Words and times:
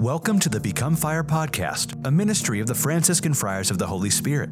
Welcome 0.00 0.38
to 0.40 0.50
the 0.50 0.60
Become 0.60 0.94
Fire 0.94 1.24
podcast, 1.24 2.06
a 2.06 2.10
ministry 2.10 2.60
of 2.60 2.66
the 2.66 2.74
Franciscan 2.74 3.32
Friars 3.32 3.70
of 3.70 3.78
the 3.78 3.86
Holy 3.86 4.10
Spirit. 4.10 4.50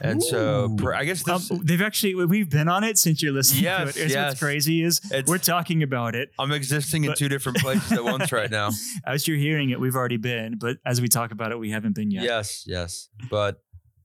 And 0.00 0.22
so 0.22 0.66
Ooh. 0.70 0.76
pr- 0.76 0.94
I 0.94 1.04
guess 1.04 1.26
Um, 1.28 1.60
they've 1.64 1.82
actually 1.82 2.14
we've 2.14 2.48
been 2.48 2.68
on 2.68 2.84
it 2.84 2.98
since 2.98 3.20
you're 3.20 3.32
listening 3.32 3.64
Yes, 3.64 3.94
to 3.94 4.04
it. 4.04 4.10
Yes. 4.10 4.30
What's 4.30 4.40
crazy 4.40 4.84
is 4.84 5.00
It's- 5.06 5.24
we're 5.26 5.38
talking 5.38 5.82
about 5.82 6.14
it 6.14 6.30
I'm 6.38 6.52
existing 6.52 7.02
in 7.04 7.14
two 7.14 7.28
different 7.28 7.58
places 7.58 7.90
at 7.90 8.04
once 8.04 8.30
right 8.30 8.48
now. 8.50 8.70
as 9.06 9.26
you're 9.26 9.36
hearing 9.36 9.70
it. 9.70 9.80
We've 9.80 9.96
already 9.96 10.16
been, 10.18 10.56
but 10.56 10.76
as 10.86 11.00
we 11.00 11.08
talk 11.08 11.32
about 11.32 11.50
it, 11.50 11.58
we 11.58 11.70
haven't 11.72 11.96
been 11.96 12.12
yet. 12.12 12.22
Yes, 12.22 12.62
yes. 12.64 13.08
But 13.28 13.60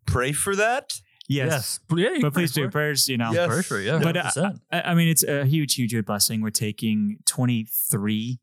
pray 0.07 0.31
for 0.31 0.55
that. 0.55 0.93
Yes. 1.27 1.79
Yeah, 1.95 2.17
But 2.21 2.33
please 2.33 2.51
do 2.51 2.65
for 2.65 2.71
prayers. 2.71 3.07
You 3.07 3.17
know. 3.17 3.31
Yes. 3.31 3.47
Pray 3.47 3.61
for 3.61 3.79
it, 3.79 3.85
yeah. 3.85 3.99
But 3.99 4.17
uh, 4.17 4.51
I, 4.71 4.81
I 4.81 4.93
mean, 4.93 5.07
it's 5.07 5.23
a 5.23 5.45
huge, 5.45 5.75
huge 5.75 5.95
blessing. 6.05 6.41
We're 6.41 6.49
taking 6.49 7.19
23 7.25 8.39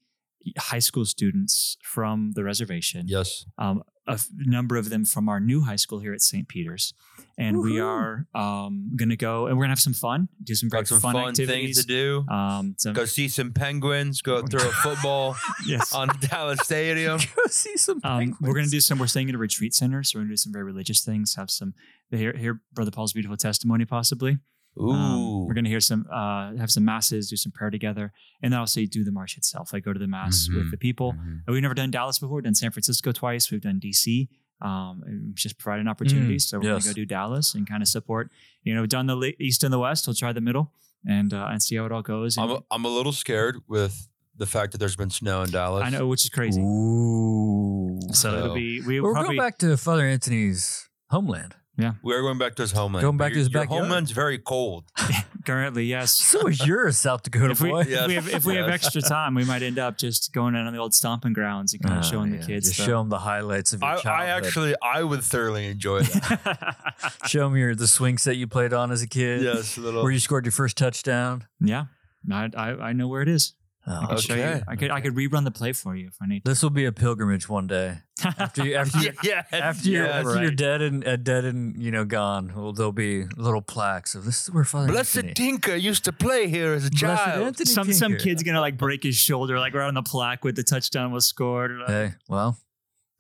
high 0.59 0.79
school 0.79 1.05
students 1.05 1.77
from 1.83 2.33
the 2.35 2.45
reservation. 2.45 3.07
Yes. 3.07 3.45
um, 3.59 3.83
a 4.11 4.15
f- 4.15 4.29
number 4.37 4.77
of 4.77 4.91
them 4.91 5.05
from 5.05 5.29
our 5.29 5.41
new 5.41 5.63
high 5.63 5.77
school 5.77 6.01
here 6.01 6.13
at 6.13 6.21
St. 6.21 6.49
Peter's. 6.49 6.95
And 7.39 7.61
we 7.63 7.81
are 7.81 8.27
um, 8.35 8.93
going 8.97 9.09
to 9.09 9.17
go 9.17 9.47
and 9.47 9.57
we're 9.57 9.63
going 9.65 9.69
to 9.69 9.73
have 9.73 9.81
some 9.81 9.95
fun, 9.95 10.29
do 10.45 10.55
some 10.55 10.69
very 10.69 10.83
Got 10.83 10.89
some 10.89 11.01
fun, 11.01 11.13
fun, 11.15 11.35
things 11.35 11.41
activities. 11.49 11.81
to 11.81 11.87
do. 11.87 12.27
Um, 12.29 12.75
some, 12.77 12.93
Go 12.93 13.07
see 13.07 13.29
some 13.29 13.53
penguins. 13.53 14.21
Go 14.21 14.43
throw 14.47 14.69
a 14.69 14.73
football 14.73 15.37
yes. 15.65 15.95
on 15.95 16.09
Dallas 16.21 16.61
Stadium. 16.63 17.19
Go 17.37 17.43
see 17.49 17.79
some. 17.79 18.01
Um, 18.05 18.37
we're 18.43 18.53
going 18.53 18.67
to 18.67 18.71
do 18.71 18.81
some, 18.81 18.99
we're 18.99 19.07
staying 19.07 19.31
at 19.31 19.35
a 19.35 19.39
retreat 19.39 19.75
center. 19.75 20.03
So 20.03 20.19
we're 20.19 20.23
going 20.23 20.29
to 20.29 20.33
do 20.33 20.39
some 20.39 20.53
very 20.53 20.65
religious 20.65 21.03
things, 21.03 21.35
have 21.37 21.51
some, 21.51 21.73
hear, 22.11 22.37
hear 22.37 22.61
Brother 22.75 22.91
Paul's 22.91 23.15
beautiful 23.15 23.39
testimony, 23.39 23.87
possibly. 23.87 24.39
Ooh. 24.79 24.91
Um, 24.93 25.47
we're 25.47 25.55
going 25.55 25.65
to 25.65 25.71
hear 25.71 25.81
some, 25.81 26.07
uh, 26.13 26.57
have 26.57 26.71
some 26.71 26.85
masses, 26.85 27.29
do 27.31 27.37
some 27.37 27.53
prayer 27.53 27.71
together, 27.71 28.13
and 28.43 28.53
then 28.53 28.61
also 28.61 28.85
do 28.85 29.05
the 29.05 29.13
march 29.13 29.37
itself. 29.37 29.73
Like 29.73 29.85
go 29.85 29.93
to 29.93 29.99
the 29.99 30.07
mass 30.07 30.49
Mhm. 30.51 30.57
with 30.57 30.71
the 30.71 30.77
people. 30.77 31.13
Mhm. 31.15 31.41
And 31.47 31.55
We've 31.55 31.63
never 31.63 31.75
done 31.75 31.91
Dallas 31.91 32.19
before. 32.19 32.37
We've 32.37 32.45
done 32.45 32.55
San 32.55 32.71
Francisco 32.71 33.13
twice. 33.13 33.51
We've 33.51 33.61
done 33.61 33.79
DC. 33.81 34.29
Um, 34.63 35.03
and 35.07 35.35
just 35.35 35.59
providing 35.59 35.89
opportunities. 35.89 36.47
so 36.47 36.59
we're 36.59 36.67
yes. 36.75 36.85
gonna 36.85 36.95
go 36.95 37.01
do 37.01 37.07
Dallas 37.07 37.55
and 37.55 37.67
kind 37.69 37.83
of 37.83 37.89
support. 37.89 38.31
You 38.63 38.75
know, 38.75 38.83
we've 38.83 38.91
done 38.91 39.07
the 39.07 39.35
East 39.41 39.65
and 39.65 39.73
the 39.73 39.79
West. 39.79 40.07
We'll 40.07 40.15
try 40.15 40.33
the 40.35 40.43
middle 40.43 40.73
and 41.07 41.33
uh, 41.33 41.49
and 41.51 41.63
see 41.63 41.77
how 41.77 41.87
it 41.87 41.93
all 41.93 42.03
goes. 42.03 42.37
I'm 42.37 42.51
a, 42.51 42.63
I'm 42.71 42.85
a 42.85 42.89
little 42.89 43.13
scared 43.13 43.57
with 43.69 44.07
the 44.37 44.45
fact 44.47 44.73
that 44.73 44.79
there's 44.79 44.97
been 44.97 45.09
snow 45.11 45.41
in 45.43 45.51
Dallas. 45.51 45.83
I 45.87 45.89
know, 45.91 46.07
which 46.07 46.25
is 46.25 46.29
crazy. 46.31 46.61
Ooh. 46.61 47.99
So, 48.09 48.13
So- 48.13 48.37
it'll 48.39 48.55
be 48.55 48.81
we 48.83 49.01
We're 49.01 49.13
probably 49.13 49.37
going 49.37 49.39
back 49.49 49.59
to 49.59 49.77
Father 49.79 50.05
Anthony's 50.07 50.89
homeland. 51.09 51.55
We're 52.03 52.21
going 52.23 52.39
back 52.39 52.55
to 52.57 52.63
his 52.63 52.73
homeland. 52.73 53.03
Going 53.03 53.17
back 53.17 53.29
to 53.33 53.35
your- 53.35 53.45
his 53.45 53.53
your 53.53 53.63
backyard. 53.63 53.83
homeland's 53.85 54.11
very 54.11 54.39
cold. 54.39 54.85
currently 55.47 55.85
yes. 55.87 56.13
So 56.13 56.47
is 56.49 56.65
yours, 56.67 56.99
South 56.99 57.23
Dakota 57.23 57.53
If 57.53 57.61
we, 57.63 57.71
boy. 57.71 57.81
if, 57.81 58.07
we 58.07 58.15
have, 58.15 58.29
if 58.29 58.45
we 58.45 58.57
have 58.57 58.69
extra 58.69 59.01
time, 59.01 59.35
we 59.35 59.45
might 59.45 59.63
end 59.63 59.79
up 59.79 59.97
just 59.97 60.33
going 60.35 60.55
out 60.55 60.67
on 60.67 60.73
the 60.75 60.79
old 60.79 60.93
stomping 60.95 61.33
grounds 61.33 61.73
and 61.73 61.83
kind 61.83 61.95
of 61.99 62.05
Oh, 62.05 62.07
ah, 62.07 62.11
showing 62.11 62.35
yeah. 62.35 62.41
the 62.41 62.47
kids. 62.47 62.67
Just 62.69 62.79
the- 62.79 62.85
show 62.85 62.99
them 62.99 63.09
the 63.09 63.19
highlights 63.21 63.73
of 63.73 63.81
your 63.81 63.91
I, 64.07 64.25
I 64.25 64.27
actually, 64.27 64.75
I 64.83 65.03
would 65.03 65.23
thoroughly 65.23 65.67
enjoy 65.69 66.03
that. 66.03 67.15
show 67.27 67.49
them 67.49 67.57
your 67.57 67.75
the 67.75 67.89
swing 67.89 68.19
set 68.19 68.37
you 68.37 68.47
played 68.47 68.73
on 68.75 68.91
as 68.91 69.03
a 69.03 69.09
kid. 69.09 69.43
yes, 69.43 69.77
a 69.79 69.81
little. 69.81 70.03
Where 70.03 70.13
you 70.13 70.21
scored 70.21 70.45
your 70.45 70.53
first 70.53 70.77
touchdown. 70.77 71.47
yeah, 71.61 71.87
I, 72.31 72.51
I 72.55 72.69
I 72.89 72.93
know 72.93 73.09
where 73.09 73.23
it 73.23 73.29
is. 73.29 73.55
I 73.95 74.05
Oh, 74.05 74.07
can 74.09 74.17
show 74.19 74.35
you. 74.35 74.43
Okay. 74.43 74.63
I 74.69 74.77
could 74.77 74.91
I 74.91 75.01
could 75.01 75.15
rerun 75.15 75.45
the 75.45 75.51
play 75.51 75.73
for 75.73 75.95
you 75.97 76.09
if 76.09 76.17
I 76.23 76.27
need. 76.27 76.45
To. 76.45 76.51
This 76.51 76.63
will 76.63 76.71
be 76.71 76.85
a 76.85 76.93
pilgrimage 76.93 77.49
one 77.49 77.67
day. 77.67 77.99
After 78.39 78.65
you, 78.67 78.75
after 78.77 78.99
you, 79.03 79.13
yeah, 79.23 79.45
after 79.51 79.89
you're, 79.89 80.05
yes. 80.05 80.27
after 80.27 80.43
you're 80.43 80.51
dead 80.51 80.83
and 80.83 81.07
uh, 81.07 81.17
dead 81.17 81.45
and 81.45 81.83
you 81.83 81.91
know 81.91 82.05
gone, 82.05 82.53
well, 82.55 82.73
there'll 82.73 82.93
be 82.93 83.25
little 83.37 83.63
plaques 83.63 84.15
of 84.15 84.25
this 84.25 84.43
is 84.49 84.55
where 84.55 84.65
Father 84.65 84.89
Blessed 84.89 85.17
Anthony. 85.17 85.35
Tinker 85.35 85.77
used 85.77 86.05
to 86.05 86.13
play 86.13 86.49
here 86.49 86.73
as 86.75 86.85
a 86.85 86.91
child. 86.91 87.47
Anthony 87.47 87.67
some 87.67 87.93
some 87.93 88.17
kid's 88.17 88.43
gonna 88.43 88.61
like 88.61 88.77
break 88.77 89.03
his 89.03 89.17
shoulder 89.17 89.59
like 89.59 89.75
right 89.75 89.87
on 89.87 89.95
the 89.95 90.03
plaque 90.03 90.45
with 90.45 90.57
the 90.57 90.63
touchdown 90.63 91.13
was 91.13 91.27
scored. 91.27 91.73
Hey, 91.87 92.13
well, 92.29 92.59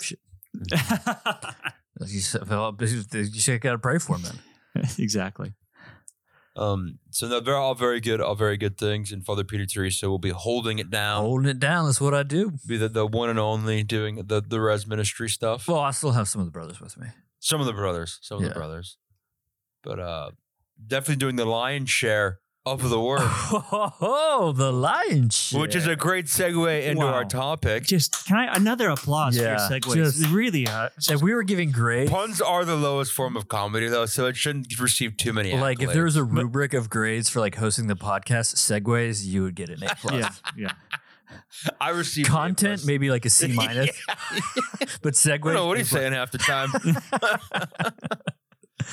you 2.06 2.20
said, 2.20 2.42
you 2.48 3.58
got 3.58 3.72
to 3.72 3.78
pray 3.78 3.98
for 3.98 4.16
him 4.16 4.22
then. 4.22 4.84
exactly. 4.98 5.52
Um, 6.56 6.98
so 7.10 7.28
no, 7.28 7.40
they're 7.40 7.56
all 7.56 7.74
very 7.76 8.00
good, 8.00 8.20
all 8.20 8.34
very 8.34 8.56
good 8.56 8.76
things. 8.76 9.12
And 9.12 9.24
Father 9.24 9.44
Peter 9.44 9.64
Teresa 9.66 10.10
will 10.10 10.18
be 10.18 10.30
holding 10.30 10.78
it 10.80 10.90
down, 10.90 11.22
Holding 11.22 11.48
it 11.48 11.60
down, 11.60 11.86
that's 11.86 12.00
what 12.00 12.12
I 12.14 12.22
do. 12.24 12.52
be 12.66 12.76
the, 12.76 12.88
the 12.88 13.06
one 13.06 13.28
and 13.30 13.38
only 13.38 13.82
doing 13.84 14.16
the 14.26 14.40
the 14.42 14.60
res 14.60 14.86
ministry 14.86 15.28
stuff. 15.28 15.68
Well, 15.68 15.78
I 15.78 15.92
still 15.92 16.10
have 16.12 16.28
some 16.28 16.40
of 16.40 16.46
the 16.46 16.50
brothers 16.52 16.80
with 16.80 16.98
me. 16.98 17.06
some 17.38 17.60
of 17.60 17.66
the 17.66 17.72
brothers, 17.72 18.18
some 18.20 18.38
of 18.38 18.42
Yeah. 18.42 18.48
the 18.48 18.54
brothers, 18.54 18.98
but 19.82 19.98
uh, 20.00 20.30
definitely 20.84 21.16
doing 21.16 21.36
the 21.36 21.44
lion's 21.46 21.88
share 21.90 22.40
of 22.66 22.90
the 22.90 23.00
work, 23.00 23.20
Oh, 23.22 24.52
the 24.54 24.70
lion 24.70 25.30
shit. 25.30 25.58
which 25.58 25.74
is 25.74 25.86
a 25.86 25.96
great 25.96 26.26
segue 26.26 26.84
into 26.86 27.02
our 27.02 27.24
topic. 27.24 27.84
Just 27.84 28.26
can 28.26 28.36
I 28.36 28.54
another 28.54 28.90
applause 28.90 29.34
Yeah, 29.36 29.56
for 29.66 29.72
your 29.74 29.80
segues? 29.80 29.94
just- 29.94 30.26
really, 30.28 30.66
uh, 30.68 30.90
If 31.08 31.22
we 31.22 31.32
were 31.34 31.42
giving 31.42 31.70
grades, 31.72 32.10
Puns 32.10 32.40
are 32.40 32.64
the 32.66 32.76
lowest 32.76 33.12
form 33.12 33.34
of 33.36 33.48
comedy, 33.48 33.88
though, 33.88 34.04
so 34.06 34.26
it 34.26 34.36
shouldn't 34.36 34.78
receive 34.78 35.16
too 35.16 35.32
many. 35.32 35.54
like 35.56 35.80
if 35.82 35.92
there 35.94 36.04
was 36.04 36.16
a 36.16 36.24
rubric 36.24 36.74
of 36.74 36.90
grades 36.90 37.30
for 37.30 37.40
like 37.40 37.54
hosting 37.56 37.86
the 37.86 37.96
podcast, 37.96 38.54
segues, 38.56 39.24
you 39.24 39.42
would 39.42 39.54
get 39.54 39.70
an 39.70 39.82
A 39.82 39.94
plus. 39.96 40.12
yeah, 40.14 40.30
yeah. 40.56 40.72
I 41.80 41.90
received 41.90 42.28
Content, 42.28 42.82
A+. 42.82 42.86
maybe 42.86 43.08
like 43.08 43.24
a 43.24 43.30
C 43.30 43.48
minus, 43.54 43.90
but 45.02 45.14
segues. 45.14 45.32
I 45.32 45.36
don't 45.38 45.54
know 45.54 45.66
what 45.66 45.76
A 45.76 45.80
he's 45.80 45.88
plus. 45.88 46.00
saying 46.02 46.12
half 46.12 46.30
the 46.30 46.38
time. 46.38 46.70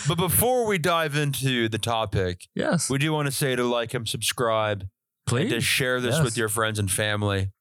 But 0.07 0.15
before 0.15 0.65
we 0.65 0.77
dive 0.77 1.15
into 1.15 1.69
the 1.69 1.77
topic, 1.77 2.47
Yes, 2.55 2.89
we 2.89 2.97
do 2.97 3.11
want 3.13 3.27
to 3.27 3.31
say 3.31 3.55
to 3.55 3.63
like 3.63 3.93
and 3.93 4.07
subscribe, 4.07 4.81
and 4.81 4.89
please. 5.25 5.51
to 5.51 5.61
share 5.61 5.99
this 6.01 6.15
Yes. 6.15 6.23
with 6.23 6.37
your 6.37 6.49
friends 6.49 6.79
and 6.79 6.89
family, 6.91 7.51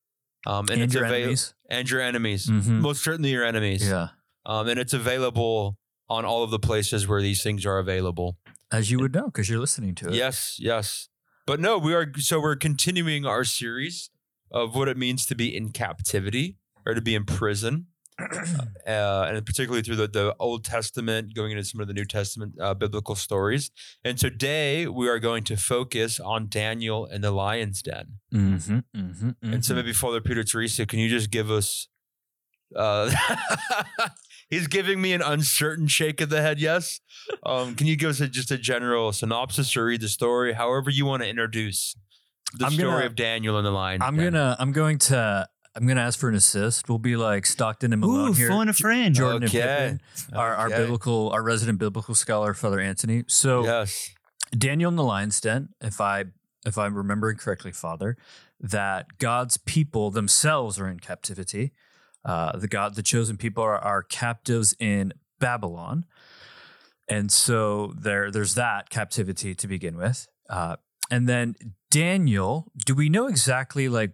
um, 0.46 0.68
and, 0.70 0.82
and 0.82 0.94
your 0.94 1.04
enemies. 1.04 1.54
and 1.70 1.88
your 1.90 2.00
enemies, 2.00 2.46
Mhm. 2.46 2.80
most 2.80 3.02
certainly 3.02 3.30
your 3.30 3.44
enemies. 3.44 3.86
Yeah, 3.88 4.08
Um, 4.44 4.68
and 4.68 4.78
it's 4.78 4.92
available 4.92 5.78
on 6.08 6.24
all 6.24 6.42
of 6.44 6.50
the 6.50 6.58
places 6.60 7.06
where 7.08 7.20
these 7.20 7.42
things 7.42 7.66
are 7.66 7.78
available. 7.78 8.36
as 8.72 8.90
you 8.90 8.98
would 8.98 9.14
know 9.14 9.26
because 9.26 9.48
you're 9.48 9.60
listening 9.60 9.94
to 9.94 10.08
it. 10.08 10.14
Yes, 10.14 10.56
yes. 10.58 11.08
But 11.46 11.60
no, 11.60 11.78
we 11.78 11.94
are 11.94 12.12
so 12.18 12.40
we're 12.40 12.56
continuing 12.56 13.24
our 13.24 13.44
series 13.44 14.10
of 14.50 14.74
what 14.74 14.88
it 14.88 14.96
means 14.96 15.24
to 15.26 15.36
be 15.36 15.56
in 15.56 15.70
captivity 15.70 16.56
or 16.84 16.92
to 16.94 17.00
be 17.00 17.14
in 17.14 17.24
prison. 17.24 17.86
uh, 18.86 19.26
and 19.28 19.44
particularly 19.44 19.82
through 19.82 19.96
the, 19.96 20.08
the 20.08 20.34
Old 20.38 20.64
Testament, 20.64 21.34
going 21.34 21.52
into 21.52 21.64
some 21.64 21.80
of 21.80 21.86
the 21.86 21.92
New 21.94 22.04
Testament 22.04 22.54
uh, 22.60 22.74
biblical 22.74 23.14
stories. 23.14 23.70
And 24.04 24.16
today 24.18 24.86
we 24.86 25.08
are 25.08 25.18
going 25.18 25.44
to 25.44 25.56
focus 25.56 26.18
on 26.18 26.48
Daniel 26.48 27.04
and 27.06 27.22
the 27.22 27.30
lion's 27.30 27.82
den. 27.82 28.14
Mm-hmm, 28.32 28.78
mm-hmm, 28.96 29.52
And 29.52 29.64
so 29.64 29.74
maybe 29.74 29.92
Father 29.92 30.20
Peter 30.20 30.44
Teresa, 30.44 30.86
can 30.86 30.98
you 30.98 31.08
just 31.08 31.30
give 31.30 31.50
us? 31.50 31.88
Uh, 32.74 33.12
he's 34.50 34.66
giving 34.66 35.00
me 35.00 35.12
an 35.12 35.22
uncertain 35.22 35.86
shake 35.86 36.20
of 36.20 36.30
the 36.30 36.42
head. 36.42 36.58
Yes. 36.60 37.00
Um, 37.44 37.74
can 37.74 37.86
you 37.86 37.96
give 37.96 38.10
us 38.10 38.20
a, 38.20 38.28
just 38.28 38.50
a 38.50 38.58
general 38.58 39.12
synopsis 39.12 39.76
or 39.76 39.84
read 39.86 40.00
the 40.00 40.08
story, 40.08 40.52
however 40.54 40.90
you 40.90 41.06
want 41.06 41.22
to 41.22 41.28
introduce 41.28 41.94
the 42.54 42.66
I'm 42.66 42.72
story 42.72 42.90
gonna- 42.90 43.06
of 43.06 43.14
Daniel 43.14 43.56
and 43.58 43.66
the 43.66 43.70
lion? 43.70 44.02
I'm 44.02 44.16
den? 44.16 44.32
gonna 44.32 44.56
I'm 44.58 44.72
going 44.72 44.98
to 44.98 45.48
I'm 45.76 45.86
gonna 45.86 46.00
ask 46.00 46.18
for 46.18 46.28
an 46.30 46.34
assist. 46.34 46.88
We'll 46.88 46.98
be 46.98 47.16
like 47.16 47.44
Stockton 47.44 47.92
and 47.92 48.00
Malone 48.00 48.30
Ooh, 48.30 48.32
here. 48.32 48.48
phone 48.48 48.68
a 48.68 48.72
friend. 48.72 49.14
Jordan 49.14 49.44
Okay. 49.48 49.60
and 49.60 50.00
Pippen, 50.16 50.36
our, 50.38 50.54
our 50.54 50.66
Okay. 50.68 50.76
biblical, 50.78 51.30
our 51.30 51.42
resident 51.42 51.78
biblical 51.78 52.14
scholar, 52.14 52.54
Father 52.54 52.80
Anthony. 52.80 53.24
So 53.28 53.64
Yes. 53.64 54.10
Daniel 54.56 54.88
and 54.88 54.98
the 54.98 55.02
lion's 55.04 55.40
den, 55.40 55.68
if 55.82 56.00
I 56.00 56.24
if 56.64 56.78
I'm 56.78 56.94
remembering 56.96 57.36
correctly, 57.36 57.72
Father, 57.72 58.16
that 58.58 59.18
God's 59.18 59.56
people 59.58 60.10
themselves 60.10 60.80
are 60.80 60.88
in 60.88 60.98
captivity. 60.98 61.72
Uh, 62.24 62.56
the 62.56 62.66
God, 62.66 62.94
the 62.96 63.02
chosen 63.04 63.36
people 63.36 63.62
are, 63.62 63.78
are 63.78 64.02
captives 64.02 64.74
in 64.80 65.12
Babylon, 65.38 66.06
and 67.08 67.30
so 67.30 67.92
there 67.96 68.30
there's 68.30 68.54
that 68.54 68.88
captivity 68.90 69.54
to 69.54 69.68
begin 69.68 69.96
with. 69.96 70.26
Uh, 70.50 70.76
and 71.10 71.28
then 71.28 71.54
Daniel, 71.90 72.72
do 72.84 72.94
we 72.94 73.08
know 73.08 73.26
exactly 73.28 73.88
like 73.88 74.12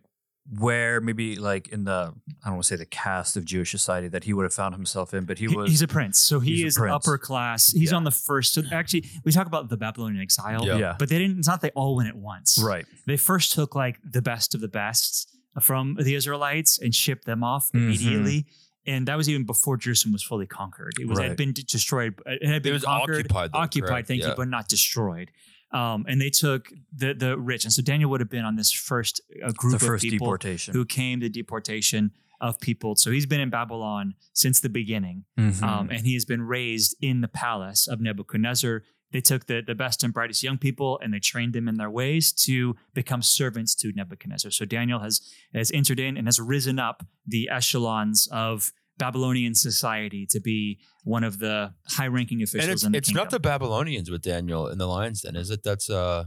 where 0.58 1.00
maybe 1.00 1.36
like 1.36 1.68
in 1.68 1.84
the 1.84 2.12
I 2.42 2.46
don't 2.48 2.54
want 2.54 2.64
to 2.64 2.68
say 2.68 2.76
the 2.76 2.84
cast 2.84 3.36
of 3.36 3.44
Jewish 3.44 3.70
society 3.70 4.08
that 4.08 4.24
he 4.24 4.32
would 4.32 4.42
have 4.42 4.52
found 4.52 4.74
himself 4.74 5.14
in, 5.14 5.24
but 5.24 5.38
he 5.38 5.46
He- 5.46 5.56
was 5.56 5.70
he's 5.70 5.82
a 5.82 5.88
prince, 5.88 6.18
so 6.18 6.40
he 6.40 6.64
is 6.64 6.76
upper 6.78 7.16
class. 7.16 7.70
He's 7.72 7.90
Yeah. 7.92 7.96
on 7.98 8.04
the 8.04 8.10
first. 8.10 8.54
So 8.54 8.62
actually, 8.72 9.04
we 9.24 9.30
talk 9.32 9.46
about 9.46 9.68
the 9.68 9.76
Babylonian 9.76 10.20
exile, 10.20 10.66
Yeah. 10.66 10.76
yeah, 10.78 10.96
but 10.98 11.08
they 11.08 11.18
didn't. 11.18 11.38
It's 11.38 11.48
not 11.48 11.60
they 11.60 11.70
all 11.70 11.94
went 11.96 12.08
at 12.08 12.16
once. 12.16 12.58
right. 12.62 12.84
They 13.06 13.16
first 13.16 13.52
took 13.52 13.74
like 13.74 13.98
the 14.04 14.22
best 14.22 14.54
of 14.54 14.60
the 14.60 14.68
best 14.68 15.28
from 15.60 15.94
the 16.00 16.14
Israelites 16.14 16.78
and 16.78 16.94
shipped 16.94 17.24
them 17.24 17.44
off 17.44 17.70
Mhm. 17.72 17.74
immediately. 17.82 18.46
And 18.84 19.06
that 19.06 19.16
was 19.16 19.28
even 19.28 19.44
before 19.44 19.76
Jerusalem 19.76 20.12
was 20.12 20.24
fully 20.24 20.46
conquered. 20.46 20.94
It 20.98 21.06
was 21.06 21.20
it 21.20 21.28
had 21.28 21.36
been 21.36 21.52
destroyed. 21.52 22.14
It 22.26 22.48
had 22.48 22.64
been 22.64 22.70
it 22.70 22.74
was 22.74 22.84
conquered, 22.84 23.18
occupied, 23.26 23.52
though, 23.52 23.58
occupied. 23.58 23.88
correct? 23.90 24.08
Thank 24.08 24.22
Yeah. 24.22 24.30
you, 24.30 24.34
but 24.36 24.48
not 24.48 24.68
destroyed. 24.68 25.30
Um, 25.72 26.04
and 26.08 26.20
they 26.20 26.30
took 26.30 26.68
the 26.94 27.14
the 27.14 27.38
rich, 27.38 27.64
and 27.64 27.72
so 27.72 27.82
Daniel 27.82 28.10
would 28.10 28.20
have 28.20 28.30
been 28.30 28.44
on 28.44 28.56
this 28.56 28.70
first 28.72 29.20
uh, 29.42 29.50
group 29.52 29.72
The 29.72 29.76
of 29.76 29.82
first 29.82 30.04
people 30.04 30.26
deportation. 30.26 30.74
who 30.74 30.84
came 30.84 31.20
to 31.20 31.28
deportation 31.28 32.10
of 32.40 32.58
people. 32.60 32.96
So 32.96 33.10
he's 33.10 33.24
been 33.26 33.40
in 33.40 33.50
Babylon 33.50 34.14
since 34.32 34.60
the 34.60 34.68
beginning, 34.68 35.24
Mhm. 35.38 35.62
um, 35.62 35.90
and 35.90 36.04
he 36.04 36.14
has 36.14 36.24
been 36.24 36.42
raised 36.42 36.96
in 37.00 37.20
the 37.20 37.28
palace 37.28 37.86
of 37.86 38.00
Nebuchadnezzar. 38.00 38.82
They 39.12 39.20
took 39.20 39.46
the, 39.46 39.62
the 39.64 39.74
best 39.74 40.02
and 40.02 40.12
brightest 40.12 40.42
young 40.42 40.58
people 40.58 40.98
and 41.02 41.12
they 41.14 41.20
trained 41.20 41.52
them 41.52 41.68
in 41.68 41.76
their 41.76 41.90
ways 41.90 42.32
to 42.46 42.74
become 42.94 43.20
servants 43.22 43.74
to 43.76 43.92
Nebuchadnezzar. 43.92 44.50
So 44.50 44.64
Daniel 44.64 45.00
has 45.00 45.20
has 45.54 45.70
entered 45.70 46.00
in 46.00 46.16
and 46.16 46.26
has 46.26 46.40
risen 46.40 46.78
up 46.78 47.06
the 47.26 47.48
echelons 47.50 48.26
of 48.32 48.72
Babylonian 49.02 49.54
society 49.54 50.26
to 50.30 50.38
be 50.40 50.78
one 51.02 51.24
of 51.24 51.38
the 51.44 51.74
high-ranking 51.88 52.40
officials 52.42 52.64
And 52.64 52.72
it's, 52.72 52.84
in 52.84 52.92
the 52.92 52.98
it's 52.98 53.12
not 53.12 53.30
the. 53.30 53.40
Babylonians 53.40 54.08
with 54.12 54.22
Daniel 54.22 54.68
in 54.68 54.78
the 54.78 54.86
lion's 54.86 55.22
then, 55.22 55.34
is 55.34 55.50
it? 55.50 55.62
That's 55.64 55.90
uh, 55.90 56.24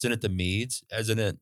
isn't 0.00 0.12
it 0.12 0.20
the 0.20 0.28
Medes? 0.28 0.84
Isn't 0.96 1.18
it? 1.18 1.38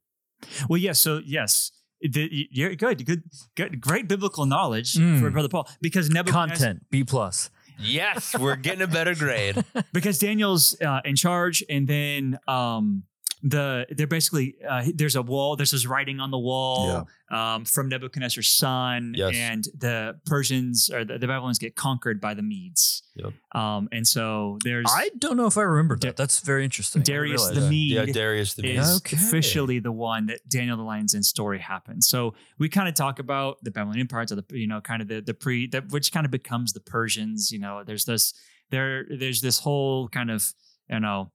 Well, 0.69 0.79
yes. 0.79 0.99
So 0.99 1.21
yes, 1.23 1.71
the, 2.01 2.49
you're 2.51 2.75
good, 2.77 3.05
good, 3.05 3.23
good, 3.57 3.81
great 3.81 4.09
biblical 4.09 4.47
knowledge 4.47 4.95
Mm. 4.95 5.21
for 5.21 5.29
Brother 5.31 5.49
Paul 5.51 5.69
because 5.83 6.09
Nebuchadnezzar, 6.09 6.57
Content 6.69 6.87
B 6.91 7.05
plus. 7.05 7.51
Yes, 7.79 8.37
we're 8.39 8.57
getting 8.57 8.83
a 8.83 8.87
better 8.87 9.15
grade. 9.15 9.57
because 9.93 10.19
Daniel's 10.19 10.81
uh, 10.81 11.01
in 11.05 11.15
charge, 11.17 11.63
and 11.69 11.87
then 11.87 12.39
um, 12.49 13.05
the 13.43 13.87
they're 13.91 14.07
basically 14.07 14.57
uh, 14.69 14.85
there's 14.95 15.17
a 15.17 15.23
wall. 15.23 15.57
There's 15.57 15.71
this 15.71 15.87
writing 15.87 16.21
on 16.21 16.31
the 16.31 16.39
wall 16.39 17.09
um, 17.31 17.65
from 17.65 17.89
Nebuchadnezzar's 17.89 18.49
son, 18.49 19.15
Yes. 19.17 19.33
and 19.35 19.65
the 19.79 20.19
Persians 20.27 20.91
or 20.91 21.05
the, 21.05 21.19
the 21.19 21.27
Babylonians 21.27 21.59
get 21.59 21.75
conquered 21.77 22.21
by 22.21 22.35
the 22.35 22.43
Medes. 22.43 23.03
Yep. 23.15 23.33
Um, 23.55 23.89
and 23.93 24.07
so 24.07 24.59
there's 24.65 24.87
I 24.91 25.11
don't 25.19 25.37
know 25.37 25.47
if 25.47 25.57
I 25.57 25.63
remember 25.63 25.97
that. 26.01 26.17
That's 26.17 26.41
very 26.41 26.65
interesting. 26.65 27.03
Darius 27.03 27.49
the 27.49 27.61
that. 27.61 27.71
Mede. 27.71 27.91
yeah, 27.93 28.05
Darius 28.07 28.55
the 28.55 28.63
Mede. 28.63 28.79
is 28.79 28.97
Okay. 28.99 29.17
officially 29.17 29.79
the 29.79 29.93
one 29.93 30.27
that 30.27 30.47
Daniel 30.49 30.77
the 30.77 30.83
Lion's 30.83 31.13
Den 31.13 31.23
story 31.23 31.59
happens. 31.61 32.09
So 32.09 32.35
we 32.59 32.69
kind 32.69 32.89
of 32.89 32.95
talk 32.95 33.19
about 33.19 33.57
the 33.63 33.71
Babylonian 33.71 34.03
Empire, 34.03 34.27
to 34.27 34.35
the 34.37 34.45
you 34.51 34.67
know 34.67 34.81
kind 34.81 35.01
of 35.03 35.09
the 35.09 35.21
the 35.21 35.35
pre 35.35 35.67
that 35.69 35.91
which 35.93 36.13
kind 36.13 36.27
of 36.27 36.31
becomes 36.33 36.73
the 36.73 36.81
Persians. 36.81 37.51
You 37.51 37.59
know, 37.59 37.83
there's 37.87 38.05
this 38.05 38.35
there 38.71 39.07
there's 39.09 39.41
this 39.41 39.59
whole 39.61 40.09
kind 40.09 40.31
of 40.31 40.53
you 40.89 41.01
know 41.01 41.25
g- 41.25 41.31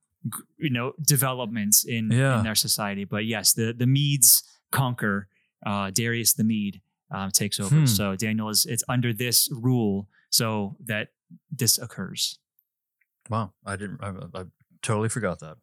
you 0.57 0.69
know 0.69 0.93
developments 1.05 1.83
in 1.85 2.11
Yeah. 2.11 2.37
in 2.37 2.43
their 2.43 2.55
society. 2.55 3.05
But 3.05 3.25
yes, 3.25 3.53
the 3.53 3.73
the 3.73 3.87
Medes 3.87 4.43
conquer. 4.71 5.27
Uh, 5.65 5.89
Darius 5.89 6.33
the 6.33 6.43
Mede 6.43 6.81
um, 7.11 7.31
takes 7.31 7.59
over. 7.59 7.75
Hmm. 7.75 7.85
So 7.85 8.15
Daniel 8.15 8.49
is 8.49 8.65
it's 8.65 8.83
under 8.87 9.13
this 9.13 9.49
rule 9.51 10.07
so 10.29 10.75
that 10.85 11.09
this 11.51 11.77
occurs. 11.79 12.37
Wow, 13.29 13.53
I 13.65 13.75
didn't. 13.75 13.99
I, 14.03 14.09
I 14.39 14.43
totally 14.83 15.09
forgot 15.09 15.39
that. 15.39 15.57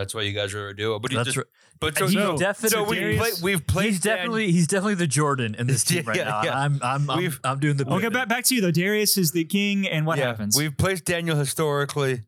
That's 0.00 0.14
why 0.14 0.22
you 0.22 0.32
guys 0.32 0.54
are 0.54 0.72
do 0.72 0.94
it. 0.94 1.02
But 1.02 1.10
he 1.10 1.16
That's 1.18 1.26
just, 1.26 1.36
right. 1.36 1.46
but 1.78 1.98
so, 1.98 2.06
He's 2.06 2.14
so, 2.14 2.36
definitely- 2.38 2.70
so 2.70 2.84
we 2.84 2.96
Darius- 2.96 3.40
play, 3.40 3.52
we've 3.52 3.66
played. 3.66 3.86
he's 3.90 4.00
definitely 4.00 4.50
he's 4.50 4.66
definitely 4.66 4.94
the 4.94 5.06
Jordan 5.06 5.54
in 5.56 5.66
this 5.66 5.84
team 5.84 6.04
right 6.06 6.16
Yeah, 6.16 6.24
now. 6.24 6.42
yeah. 6.44 6.58
I'm 6.58 6.80
I'm 6.82 7.10
I'm, 7.10 7.18
We've- 7.18 7.36
I'm 7.44 7.60
doing 7.60 7.76
the. 7.76 7.86
Okay, 7.86 8.08
back, 8.08 8.28
back 8.28 8.44
to 8.44 8.54
you 8.54 8.60
though. 8.62 8.70
Darius 8.70 9.18
is 9.18 9.32
the 9.32 9.44
king, 9.44 9.86
and 9.86 10.06
what 10.06 10.16
yeah, 10.18 10.26
happens? 10.28 10.56
We've 10.56 10.74
placed 10.76 11.04
Daniel 11.04 11.36
historically, 11.36 12.22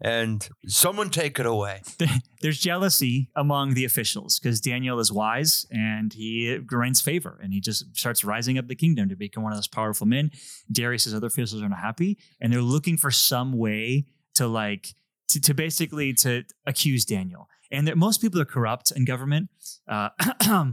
and 0.00 0.48
someone 0.66 1.10
take 1.10 1.38
it 1.38 1.46
away. 1.46 1.82
there's 2.42 2.58
jealousy 2.58 3.30
among 3.34 3.74
the 3.74 3.84
officials 3.84 4.38
because 4.38 4.60
Daniel 4.60 4.98
is 5.00 5.10
wise 5.10 5.66
and 5.70 6.12
he 6.12 6.58
gains 6.68 7.00
favor 7.00 7.38
and 7.42 7.52
he 7.52 7.60
just 7.60 7.96
starts 7.96 8.22
rising 8.24 8.58
up 8.58 8.68
the 8.68 8.74
kingdom 8.74 9.08
to 9.08 9.16
become 9.16 9.42
one 9.42 9.52
of 9.52 9.56
those 9.58 9.66
powerful 9.68 10.06
men. 10.06 10.30
Darius's 10.70 11.14
other 11.14 11.26
officials 11.28 11.62
are 11.62 11.68
not 11.68 11.78
happy 11.78 12.18
and 12.40 12.52
they're 12.52 12.60
looking 12.60 12.96
for 12.98 13.10
some 13.10 13.52
way 13.54 14.04
to 14.34 14.46
like 14.46 14.88
to, 15.28 15.40
to 15.40 15.54
basically 15.54 16.12
to 16.14 16.44
accuse 16.66 17.04
Daniel. 17.04 17.48
And 17.72 17.88
that 17.88 17.96
most 17.98 18.20
people 18.20 18.40
are 18.40 18.44
corrupt 18.44 18.92
in 18.92 19.04
government. 19.04 19.48
Uh, 19.88 20.10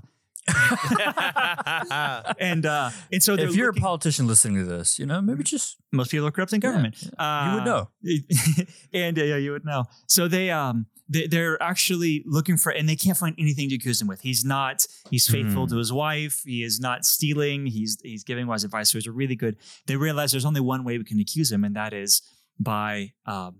and 2.40 2.66
uh, 2.66 2.90
and 3.12 3.24
so 3.24 3.34
if 3.34 3.56
you're 3.56 3.68
looking- 3.68 3.82
a 3.82 3.86
politician 3.86 4.28
listening 4.28 4.58
to 4.58 4.66
this, 4.66 5.00
you 5.00 5.06
know 5.06 5.22
maybe 5.22 5.44
just 5.44 5.78
most 5.92 6.12
people 6.12 6.28
are 6.28 6.32
corrupt 6.32 6.54
in 6.54 6.60
government. 6.60 6.96
yeah, 7.18 7.50
you 7.50 7.56
would 7.56 7.66
know. 7.66 7.90
and 8.94 9.20
uh, 9.20 9.24
yeah, 9.24 9.38
you 9.38 9.52
would 9.52 9.66
know. 9.66 9.86
So 10.08 10.28
they 10.28 10.52
um 10.52 10.86
they, 11.10 11.28
they're 11.28 11.62
actually 11.62 12.24
looking 12.26 12.58
for, 12.58 12.72
and 12.72 12.88
they 12.88 12.96
can't 12.96 13.18
find 13.18 13.36
anything 13.38 13.70
to 13.70 13.76
accuse 13.76 14.02
him 14.02 14.08
with. 14.08 14.22
He's 14.22 14.44
not. 14.46 14.86
He's 15.10 15.28
faithful 15.28 15.66
Hmm. 15.66 15.72
to 15.74 15.78
his 15.78 15.92
wife. 15.92 16.42
He 16.46 16.64
is 16.64 16.80
not 16.80 17.06
stealing. 17.06 17.66
He's 17.66 17.98
he's 18.04 18.24
giving 18.24 18.48
wise 18.48 18.64
advice. 18.64 18.92
So 18.92 18.98
it's 18.98 19.08
a 19.08 19.12
really 19.12 19.36
good. 19.36 19.58
They 19.88 19.96
realize 19.96 20.32
there's 20.32 20.46
only 20.46 20.62
one 20.62 20.84
way 20.84 20.98
we 20.98 21.04
can 21.04 21.20
accuse 21.20 21.52
him, 21.52 21.64
and 21.64 21.76
that 21.76 21.94
is 21.94 22.22
by 22.60 23.14
um 23.26 23.56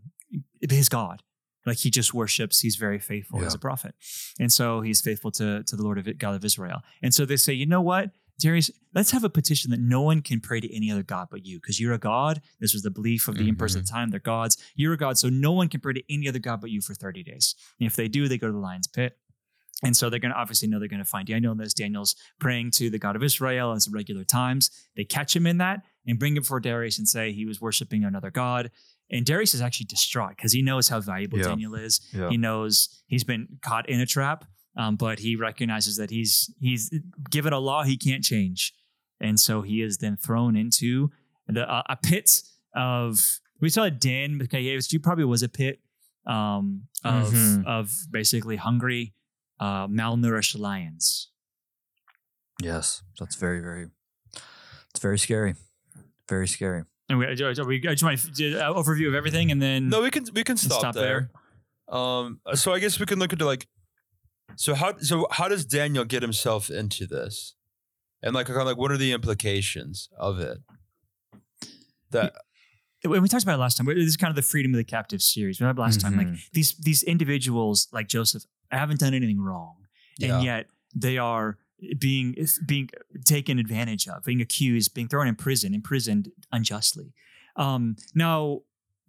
his 0.72 0.90
God. 0.90 1.22
Like 1.66 1.78
he 1.78 1.90
just 1.90 2.14
worships. 2.14 2.60
He's 2.60 2.76
very 2.76 3.00
faithful 3.00 3.42
as 3.42 3.54
a 3.54 3.60
prophet, 3.60 3.96
and 4.38 4.52
so 4.52 4.82
he's 4.82 5.00
faithful 5.00 5.32
to 5.32 5.64
to 5.64 5.76
the 5.78 5.84
Lord 5.84 5.98
of 5.98 6.18
God 6.18 6.36
of 6.36 6.44
Israel. 6.44 6.82
And 7.02 7.14
so 7.14 7.26
they 7.26 7.38
say, 7.38 7.54
you 7.54 7.66
know 7.66 7.80
what? 7.80 8.12
Darius, 8.40 8.72
let's 8.94 9.12
have 9.12 9.24
a 9.24 9.30
petition 9.30 9.72
that 9.72 9.80
no 9.80 10.02
one 10.02 10.22
can 10.22 10.42
pray 10.42 10.60
to 10.60 10.76
any 10.76 10.92
other 10.92 11.04
God 11.04 11.28
but 11.32 11.46
you, 11.46 11.58
because 11.58 11.80
you're 11.80 11.94
a 11.94 12.00
God. 12.00 12.42
This 12.60 12.74
was 12.74 12.82
the 12.82 12.92
belief 12.92 13.28
of 13.28 13.38
the 13.38 13.48
emperors 13.48 13.76
at 13.76 13.84
mm-hmm. 13.84 13.86
the 13.86 13.92
time. 13.92 14.10
They're 14.10 14.20
gods. 14.20 14.58
You're 14.76 14.94
a 14.94 14.98
God, 14.98 15.18
so 15.18 15.30
no 15.30 15.52
one 15.52 15.70
can 15.70 15.80
pray 15.80 15.94
to 15.94 16.04
any 16.10 16.28
other 16.28 16.40
God 16.40 16.60
but 16.60 16.70
you 16.70 16.82
for 16.82 16.94
30 16.94 17.24
days. 17.24 17.56
And 17.80 17.88
if 17.88 17.96
they 17.96 18.08
do, 18.08 18.28
they 18.28 18.38
go 18.38 18.48
to 18.48 18.54
the 18.54 18.60
lion's 18.60 18.88
pit. 18.88 19.18
And 19.84 19.96
so 19.96 20.10
they're 20.10 20.20
going 20.20 20.32
to 20.32 20.38
obviously 20.38 20.68
know 20.68 20.80
they're 20.80 20.88
going 20.88 21.00
to 21.00 21.06
find 21.06 21.28
Daniel 21.28 21.52
in 21.52 21.58
this. 21.58 21.74
Daniel's 21.74 22.16
praying 22.40 22.72
to 22.72 22.90
the 22.90 23.00
God 23.00 23.16
of 23.16 23.24
Israel 23.24 23.74
at 23.74 23.86
regular 23.92 24.24
times. 24.24 24.72
They 24.96 25.04
catch 25.04 25.36
him 25.36 25.46
in 25.46 25.58
that 25.58 25.82
and 26.08 26.18
bring 26.18 26.36
him 26.36 26.44
before 26.44 26.60
Darius 26.60 26.98
and 26.98 27.08
say 27.08 27.34
he 27.34 27.46
was 27.46 27.60
worshiping 27.60 28.04
another 28.04 28.32
God. 28.32 28.72
And 29.14 29.26
Darius 29.26 29.54
is 29.54 29.62
actually 29.62 29.86
distraught 29.86 30.36
because 30.36 30.52
he 30.54 30.62
knows 30.64 30.88
how 30.90 31.00
valuable 31.00 31.38
Yeah. 31.38 31.50
Daniel 31.50 31.76
is. 31.76 32.02
Yeah. 32.12 32.30
He 32.30 32.38
knows 32.38 32.74
he's 33.06 33.24
been 33.24 33.60
caught 33.62 33.88
in 33.88 34.00
a 34.02 34.06
trap, 34.08 34.46
um, 34.76 34.96
but 34.96 35.20
he 35.20 35.36
recognizes 35.36 35.98
that 35.98 36.10
he's 36.10 36.50
he's 36.60 36.90
given 37.30 37.54
a 37.54 37.60
law 37.60 37.84
he 37.84 37.96
can't 37.96 38.24
change, 38.24 38.74
and 39.20 39.40
so 39.40 39.62
he 39.62 39.82
is 39.82 40.00
then 40.00 40.18
thrown 40.18 40.56
into 40.56 41.12
the 41.48 41.64
uh, 41.72 41.84
a 41.88 41.96
pit 41.96 42.42
of 42.76 43.40
we 43.62 43.70
saw 43.70 43.84
a 43.84 43.92
den 43.92 44.38
because 44.40 44.92
it 44.94 45.04
probably 45.04 45.26
was 45.26 45.44
a 45.44 45.50
pit 45.50 45.80
um, 46.26 46.88
of 47.04 47.32
Mhm. 47.32 47.66
of 47.66 47.92
basically 48.10 48.56
hungry, 48.56 49.14
uh, 49.60 49.88
malnourished 49.88 50.58
lions. 50.58 51.30
Yes, 52.62 53.04
that's 53.20 53.36
very 53.36 53.60
very. 53.62 53.90
It's 54.90 55.00
very 55.02 55.20
scary. 55.20 55.56
Very 56.30 56.48
scary. 56.48 56.84
And 57.14 57.20
we, 57.20 57.26
are 57.26 57.66
we, 57.66 57.78
I 57.88 57.94
just 57.96 58.04
want 58.04 58.20
an 58.40 58.54
overview 58.74 59.08
of 59.08 59.16
everything, 59.16 59.52
and 59.52 59.62
then 59.62 59.90
No, 59.90 60.02
we 60.02 60.10
can 60.12 60.26
we 60.34 60.44
can 60.44 60.58
stop, 60.58 60.80
stop 60.80 60.96
there. 60.96 61.30
there. 61.90 61.96
Um, 61.98 62.40
so 62.56 62.74
I 62.74 62.80
guess 62.80 63.00
we 63.00 63.06
can 63.06 63.20
look 63.20 63.34
into 63.34 63.46
like, 63.46 63.68
so 64.56 64.74
how 64.76 64.98
so 64.98 65.28
how 65.32 65.48
does 65.48 65.66
Daniel 65.66 66.06
get 66.06 66.22
himself 66.22 66.70
into 66.70 67.06
this, 67.08 67.56
and 68.22 68.34
like 68.36 68.48
kind 68.48 68.60
of 68.60 68.66
like 68.68 68.78
what 68.78 68.92
are 68.92 68.98
the 68.98 69.12
implications 69.12 70.10
of 70.18 70.40
it? 70.40 70.58
That 72.12 72.34
when 73.04 73.22
we 73.22 73.28
talked 73.28 73.44
about 73.44 73.56
it 73.56 73.62
last 73.62 73.78
time, 73.78 73.86
this 73.88 73.98
is 73.98 74.18
kind 74.18 74.30
of 74.30 74.36
the 74.36 74.42
freedom 74.42 74.74
of 74.74 74.78
the 74.78 74.84
captive 74.84 75.22
series. 75.22 75.60
We 75.60 75.66
had 75.68 75.78
last 75.78 76.00
time, 76.02 76.16
like 76.18 76.28
Mhm. 76.28 76.40
these 76.54 76.74
these 76.78 77.04
individuals 77.04 77.88
like 77.92 78.08
Joseph 78.08 78.44
haven't 78.72 79.00
done 79.00 79.14
anything 79.14 79.40
wrong, 79.40 79.76
yeah, 80.18 80.36
and 80.36 80.44
yet 80.44 80.68
they 80.96 81.18
are 81.18 81.58
being 82.00 82.36
being 82.66 82.90
taken 83.26 83.60
advantage 83.60 84.08
of, 84.08 84.24
being 84.24 84.42
accused, 84.42 84.94
being 84.94 85.08
thrown 85.08 85.28
in 85.28 85.36
prison, 85.36 85.74
imprisoned 85.74 86.32
unjustly. 86.52 87.14
Um, 87.56 87.96
now, 88.16 88.62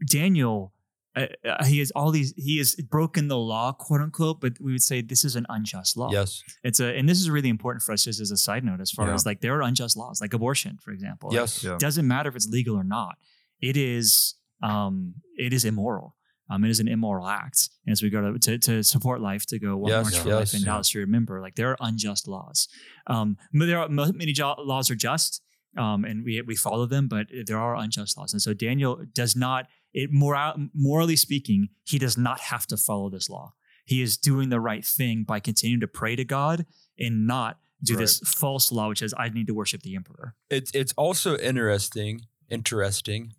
Daniel, 0.06 0.72
uh, 1.16 1.26
uh, 1.48 1.64
he 1.64 1.78
has 1.78 1.90
all 1.92 2.10
these. 2.10 2.34
He 2.36 2.58
has 2.58 2.74
broken 2.74 3.28
the 3.28 3.38
law, 3.38 3.72
quote 3.72 4.00
unquote, 4.00 4.40
but 4.40 4.60
we 4.60 4.72
would 4.72 4.82
say 4.82 5.00
this 5.00 5.24
is 5.24 5.36
an 5.36 5.46
unjust 5.48 5.96
law. 5.96 6.10
yes, 6.10 6.42
It's 6.62 6.80
a, 6.80 6.86
and 6.96 7.08
this 7.08 7.20
is 7.20 7.30
really 7.30 7.48
important 7.48 7.82
for 7.82 7.92
us 7.92 8.04
just 8.04 8.20
as 8.20 8.30
a 8.30 8.36
side 8.36 8.64
note, 8.64 8.80
as 8.80 8.90
far 8.90 9.06
Yeah. 9.06 9.14
as 9.14 9.24
like 9.24 9.40
there 9.40 9.54
are 9.56 9.62
unjust 9.62 9.96
laws, 9.96 10.20
like 10.20 10.34
abortion, 10.34 10.78
for 10.82 10.90
example. 10.90 11.28
Like, 11.30 11.36
yes, 11.36 11.62
Yeah. 11.64 11.76
doesn't 11.78 12.06
matter 12.06 12.28
if 12.28 12.36
it's 12.36 12.48
legal 12.48 12.76
or 12.76 12.84
not. 12.84 13.16
It 13.60 13.76
is 13.76 14.34
um, 14.62 15.14
it 15.36 15.52
is 15.52 15.64
immoral. 15.64 16.16
Um, 16.50 16.64
it 16.64 16.70
is 16.70 16.80
an 16.80 16.88
immoral 16.88 17.26
act. 17.26 17.70
And 17.86 17.92
as 17.92 18.02
we 18.02 18.10
go 18.10 18.32
to, 18.32 18.38
to, 18.38 18.58
to 18.58 18.82
support 18.82 19.20
life, 19.20 19.46
to 19.46 19.58
go 19.58 19.76
one 19.76 19.90
Yes, 19.90 20.04
march 20.04 20.18
for 20.18 20.28
yes, 20.28 20.36
life 20.36 20.52
and 20.52 20.62
yeah. 20.62 20.72
Dallas 20.72 20.90
to 20.90 20.98
remember, 20.98 21.40
like 21.40 21.54
there 21.54 21.70
are 21.70 21.76
unjust 21.80 22.28
laws. 22.28 22.68
Um, 23.06 23.36
there 23.52 23.78
are 23.78 23.88
many 23.88 24.32
jo- 24.32 24.56
laws 24.58 24.90
are 24.90 24.94
just, 24.94 25.42
um, 25.78 26.04
and 26.04 26.24
we 26.24 26.42
we 26.42 26.54
follow 26.56 26.86
them, 26.86 27.08
but 27.08 27.26
there 27.46 27.58
are 27.58 27.74
unjust 27.76 28.16
laws. 28.18 28.32
And 28.32 28.42
so 28.42 28.52
Daniel 28.54 29.00
does 29.14 29.34
not. 29.34 29.66
It 29.94 30.10
moral, 30.12 30.68
morally 30.74 31.16
speaking, 31.16 31.68
he 31.84 31.98
does 31.98 32.16
not 32.18 32.40
have 32.40 32.66
to 32.66 32.76
follow 32.76 33.08
this 33.10 33.30
law. 33.30 33.54
he 33.86 34.02
is 34.02 34.16
doing 34.16 34.48
the 34.48 34.60
right 34.60 34.84
thing 34.84 35.24
by 35.24 35.40
continuing 35.40 35.80
to 35.80 35.86
pray 35.86 36.16
to 36.16 36.24
God 36.24 36.66
and 36.98 37.26
not 37.26 37.58
do 37.82 37.96
this 37.96 38.18
false 38.20 38.72
law, 38.72 38.88
which 38.88 39.00
says 39.00 39.12
I 39.16 39.28
need 39.28 39.46
to 39.46 39.54
worship 39.54 39.82
the 39.82 39.94
emperor. 39.94 40.34
It's 40.50 40.70
it's 40.74 40.92
also 40.96 41.36
interesting, 41.36 42.22
interesting 42.48 43.34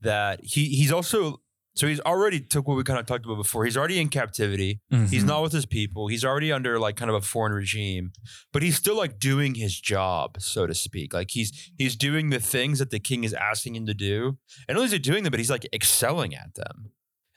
that 0.00 0.40
he 0.44 0.66
he's 0.66 0.90
also 0.92 1.40
so 1.74 1.86
he's 1.86 2.00
already 2.00 2.40
took 2.40 2.68
what 2.68 2.76
we 2.76 2.82
kind 2.84 2.98
of 3.00 3.06
talked 3.06 3.24
about 3.24 3.36
before. 3.36 3.64
He's 3.64 3.76
already 3.76 3.98
in 4.00 4.08
captivity. 4.08 4.80
He's 4.90 5.24
Mhm. 5.24 5.26
not 5.26 5.42
with 5.42 5.52
his 5.52 5.66
people. 5.66 6.08
He's 6.08 6.24
already 6.24 6.52
under 6.52 6.78
like 6.78 6.96
kind 6.96 7.10
of 7.10 7.14
a 7.14 7.20
foreign 7.22 7.52
regime, 7.52 8.12
but 8.52 8.62
he's 8.62 8.76
still 8.76 8.96
like 8.96 9.18
doing 9.18 9.54
his 9.54 9.80
job, 9.80 10.36
so 10.40 10.66
to 10.66 10.74
speak. 10.74 11.12
Like 11.14 11.30
he's 11.30 11.70
he's 11.78 11.96
doing 11.96 12.30
the 12.30 12.40
things 12.40 12.78
that 12.78 12.90
the 12.90 13.00
king 13.00 13.24
is 13.24 13.32
asking 13.34 13.74
him 13.76 13.86
to 13.86 13.94
do, 13.94 14.38
and 14.68 14.74
not 14.76 14.80
only 14.82 14.86
is 14.86 14.92
he 14.92 14.98
doing 14.98 15.22
them, 15.24 15.30
but 15.30 15.40
he's 15.40 15.50
like 15.50 15.66
excelling 15.72 16.34
at 16.34 16.54
them. 16.54 16.90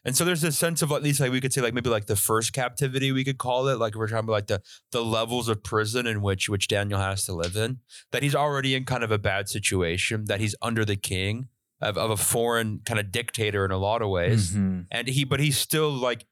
And 0.08 0.16
so 0.16 0.24
there's 0.24 0.42
this 0.42 0.56
sense 0.56 0.84
of 0.84 0.92
at 0.92 1.02
least 1.02 1.20
like 1.20 1.32
we 1.32 1.42
could 1.42 1.52
say 1.52 1.62
like 1.62 1.74
maybe 1.74 1.90
like 1.90 2.06
the 2.06 2.16
first 2.16 2.54
captivity 2.54 3.12
we 3.12 3.24
could 3.24 3.40
call 3.40 3.68
it 3.70 3.80
like 3.80 3.96
we're 3.96 4.08
talking 4.08 4.26
about 4.26 4.34
like 4.34 4.46
the 4.48 4.62
the 4.92 5.04
levels 5.04 5.50
of 5.50 5.64
prison 5.64 6.06
in 6.06 6.22
which 6.22 6.48
which 6.48 6.68
Daniel 6.68 7.00
has 7.00 7.26
to 7.26 7.34
live 7.34 7.56
in 7.56 7.80
that 8.12 8.22
he's 8.22 8.36
already 8.36 8.76
in 8.76 8.86
kind 8.86 9.04
of 9.04 9.10
a 9.10 9.18
bad 9.18 9.50
situation 9.50 10.26
that 10.26 10.40
he's 10.40 10.54
under 10.62 10.86
the 10.86 10.96
king 10.96 11.48
of, 11.82 11.98
of 11.98 12.10
a 12.12 12.18
foreign 12.18 12.80
kind 12.86 13.00
of 13.00 13.12
dictator 13.12 13.66
in 13.66 13.72
a 13.72 13.78
lot 13.78 14.02
of 14.02 14.10
ways 14.10 14.52
Mhm. 14.54 14.88
and 14.92 15.08
he 15.08 15.24
but 15.24 15.40
he's 15.40 15.58
still 15.58 15.92
like 15.92 16.26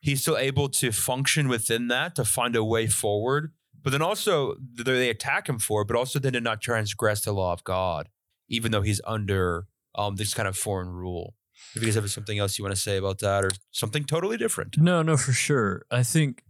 he's 0.00 0.20
still 0.22 0.36
able 0.38 0.68
to 0.68 0.92
function 0.92 1.48
within 1.48 1.88
that 1.88 2.14
to 2.16 2.24
find 2.24 2.56
a 2.56 2.64
way 2.64 2.86
forward 2.86 3.52
but 3.82 3.90
then 3.90 4.02
also 4.02 4.56
they 4.76 5.10
attack 5.10 5.48
him 5.48 5.58
for 5.58 5.82
it 5.82 5.86
but 5.88 5.96
also 5.96 6.18
then 6.18 6.32
to 6.32 6.40
not 6.40 6.60
transgress 6.60 7.20
the 7.22 7.32
law 7.32 7.52
of 7.52 7.62
god 7.64 8.08
even 8.48 8.72
though 8.72 8.82
he's 8.82 9.00
under 9.06 9.66
um 9.94 10.16
this 10.16 10.32
kind 10.34 10.48
of 10.48 10.56
foreign 10.56 10.88
rule 10.88 11.34
if 11.74 11.82
you 11.82 11.88
guys 11.88 11.94
have 11.94 12.10
something 12.10 12.38
else 12.38 12.58
you 12.58 12.64
want 12.64 12.74
to 12.74 12.80
say 12.80 12.96
about 12.96 13.18
that 13.18 13.44
or 13.44 13.50
something 13.70 14.04
totally 14.04 14.36
different 14.36 14.76
No, 14.78 15.02
no, 15.02 15.16
for 15.16 15.32
sure. 15.32 15.84
I 15.90 16.02
think 16.02 16.42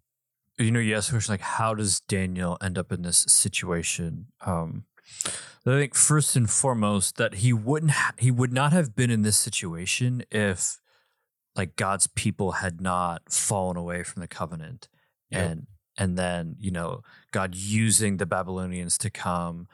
you 0.59 0.71
know, 0.71 0.81
you 0.81 0.97
asked 0.97 1.09
the 1.09 1.13
question 1.13 1.33
like, 1.35 1.43
how 1.43 1.75
does 1.75 2.01
Daniel 2.01 2.57
end 2.63 2.79
up 2.79 2.91
in 2.91 3.03
this 3.03 3.19
situation? 3.29 4.29
Um, 4.47 4.85
I 5.67 5.71
think 5.71 5.95
first 5.97 6.37
and 6.37 6.49
foremost 6.49 7.17
that 7.17 7.37
he 7.37 7.53
wouldn't, 7.53 7.93
ha- 7.93 8.13
he 8.19 8.31
would 8.31 8.53
not 8.53 8.73
have 8.73 8.95
been 8.95 9.11
in 9.11 9.23
this 9.23 9.37
situation 9.37 10.23
if 10.31 10.79
like 11.57 11.75
God's 11.77 12.07
people 12.07 12.53
had 12.53 12.81
not 12.81 13.23
fallen 13.33 13.77
away 13.77 14.03
from 14.03 14.21
the 14.21 14.29
covenant, 14.29 14.89
Yeah. 15.31 15.43
and 15.45 15.67
and 15.99 16.17
then 16.19 16.57
you 16.61 16.71
know 16.71 17.03
God 17.33 17.55
using 17.55 18.19
the 18.19 18.27
Babylonians 18.27 18.97
to 18.99 19.11
come 19.11 19.67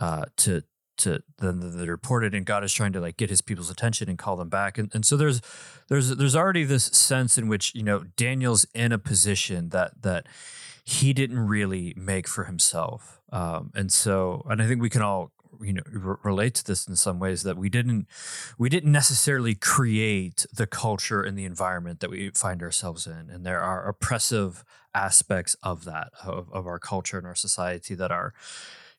uh, 0.00 0.24
to 0.38 0.62
to 0.98 1.22
then 1.38 1.76
they 1.76 1.86
reported 1.88 2.34
and 2.34 2.46
God 2.46 2.64
is 2.64 2.72
trying 2.72 2.92
to 2.94 3.00
like 3.00 3.18
get 3.18 3.28
his 3.28 3.42
people's 3.42 3.68
attention 3.70 4.08
and 4.08 4.18
call 4.18 4.34
them 4.36 4.48
back. 4.48 4.78
And, 4.78 4.90
and 4.94 5.04
so 5.04 5.16
there's 5.16 5.42
there's 5.88 6.08
there's 6.16 6.34
already 6.34 6.64
this 6.64 6.84
sense 6.86 7.36
in 7.36 7.48
which 7.48 7.74
you 7.74 7.82
know 7.82 8.04
Daniel's 8.16 8.64
in 8.74 8.92
a 8.92 8.98
position 8.98 9.68
that 9.68 10.02
that 10.02 10.26
he 10.84 11.12
didn't 11.12 11.46
really 11.46 11.92
make 11.96 12.26
for 12.26 12.44
himself 12.44 13.15
um, 13.32 13.70
and 13.74 13.92
so 13.92 14.44
and 14.48 14.62
I 14.62 14.66
think 14.66 14.80
we 14.80 14.90
can 14.90 15.02
all 15.02 15.32
you 15.60 15.72
know 15.72 15.82
r- 16.04 16.18
relate 16.22 16.54
to 16.54 16.64
this 16.64 16.86
in 16.86 16.96
some 16.96 17.18
ways 17.18 17.42
that 17.42 17.56
we 17.56 17.68
didn't 17.68 18.06
we 18.58 18.68
didn't 18.68 18.92
necessarily 18.92 19.54
create 19.54 20.46
the 20.52 20.66
culture 20.66 21.22
and 21.22 21.38
the 21.38 21.44
environment 21.44 22.00
that 22.00 22.10
we 22.10 22.30
find 22.30 22.62
ourselves 22.62 23.06
in. 23.06 23.30
And 23.30 23.44
there 23.44 23.60
are 23.60 23.86
oppressive 23.88 24.64
aspects 24.94 25.56
of 25.62 25.84
that 25.84 26.10
of, 26.24 26.50
of 26.52 26.66
our 26.66 26.78
culture 26.78 27.18
and 27.18 27.26
our 27.26 27.34
society 27.34 27.94
that 27.94 28.10
are 28.10 28.32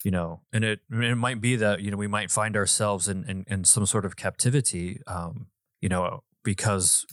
you 0.04 0.12
know 0.12 0.42
and 0.54 0.64
it 0.64 0.82
it 0.92 1.16
might 1.16 1.42
be 1.42 1.56
that 1.56 1.82
you 1.82 1.90
know 1.90 1.98
we 1.98 2.08
might 2.08 2.30
find 2.30 2.56
ourselves 2.56 3.08
in 3.08 3.24
in, 3.30 3.46
in 3.48 3.64
some 3.64 3.86
sort 3.86 4.06
of 4.06 4.16
captivity 4.16 5.02
um 5.08 5.48
you 5.82 5.90
know 5.90 6.24
because 6.44 7.06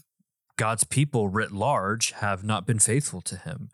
god's 0.59 0.85
people 0.85 1.29
writ 1.29 1.51
large 1.51 2.13
have 2.13 2.45
not 2.45 2.67
been 2.67 2.79
faithful 2.79 3.23
to 3.23 3.37
him 3.37 3.71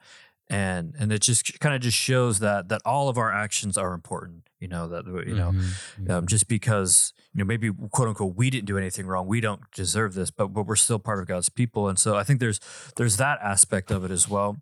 and 0.50 0.94
and 0.98 1.12
it 1.12 1.22
just 1.22 1.58
kind 1.60 1.74
of 1.74 1.80
just 1.80 1.96
shows 1.96 2.40
that 2.40 2.68
that 2.68 2.82
all 2.84 3.08
of 3.08 3.16
our 3.16 3.32
actions 3.32 3.78
are 3.78 3.94
important 3.94 4.42
you 4.58 4.68
know 4.68 4.88
that 4.88 5.06
you 5.26 5.34
know 5.34 5.52
Mm-hmm. 5.52 6.10
um, 6.10 6.26
just 6.26 6.48
because 6.48 7.12
you 7.32 7.38
know 7.38 7.44
maybe 7.46 7.70
quote 7.90 8.08
unquote 8.08 8.34
we 8.36 8.50
didn't 8.50 8.66
do 8.66 8.76
anything 8.76 9.06
wrong 9.06 9.26
we 9.26 9.40
don't 9.40 9.60
deserve 9.72 10.14
this 10.14 10.30
but 10.30 10.48
but 10.48 10.66
we're 10.66 10.76
still 10.76 10.98
part 10.98 11.20
of 11.20 11.26
god's 11.28 11.48
people 11.48 11.88
and 11.88 11.98
so 11.98 12.16
i 12.16 12.24
think 12.24 12.40
there's 12.40 12.60
there's 12.96 13.16
that 13.16 13.38
aspect 13.42 13.90
of 13.90 14.04
it 14.04 14.10
as 14.10 14.28
well 14.28 14.60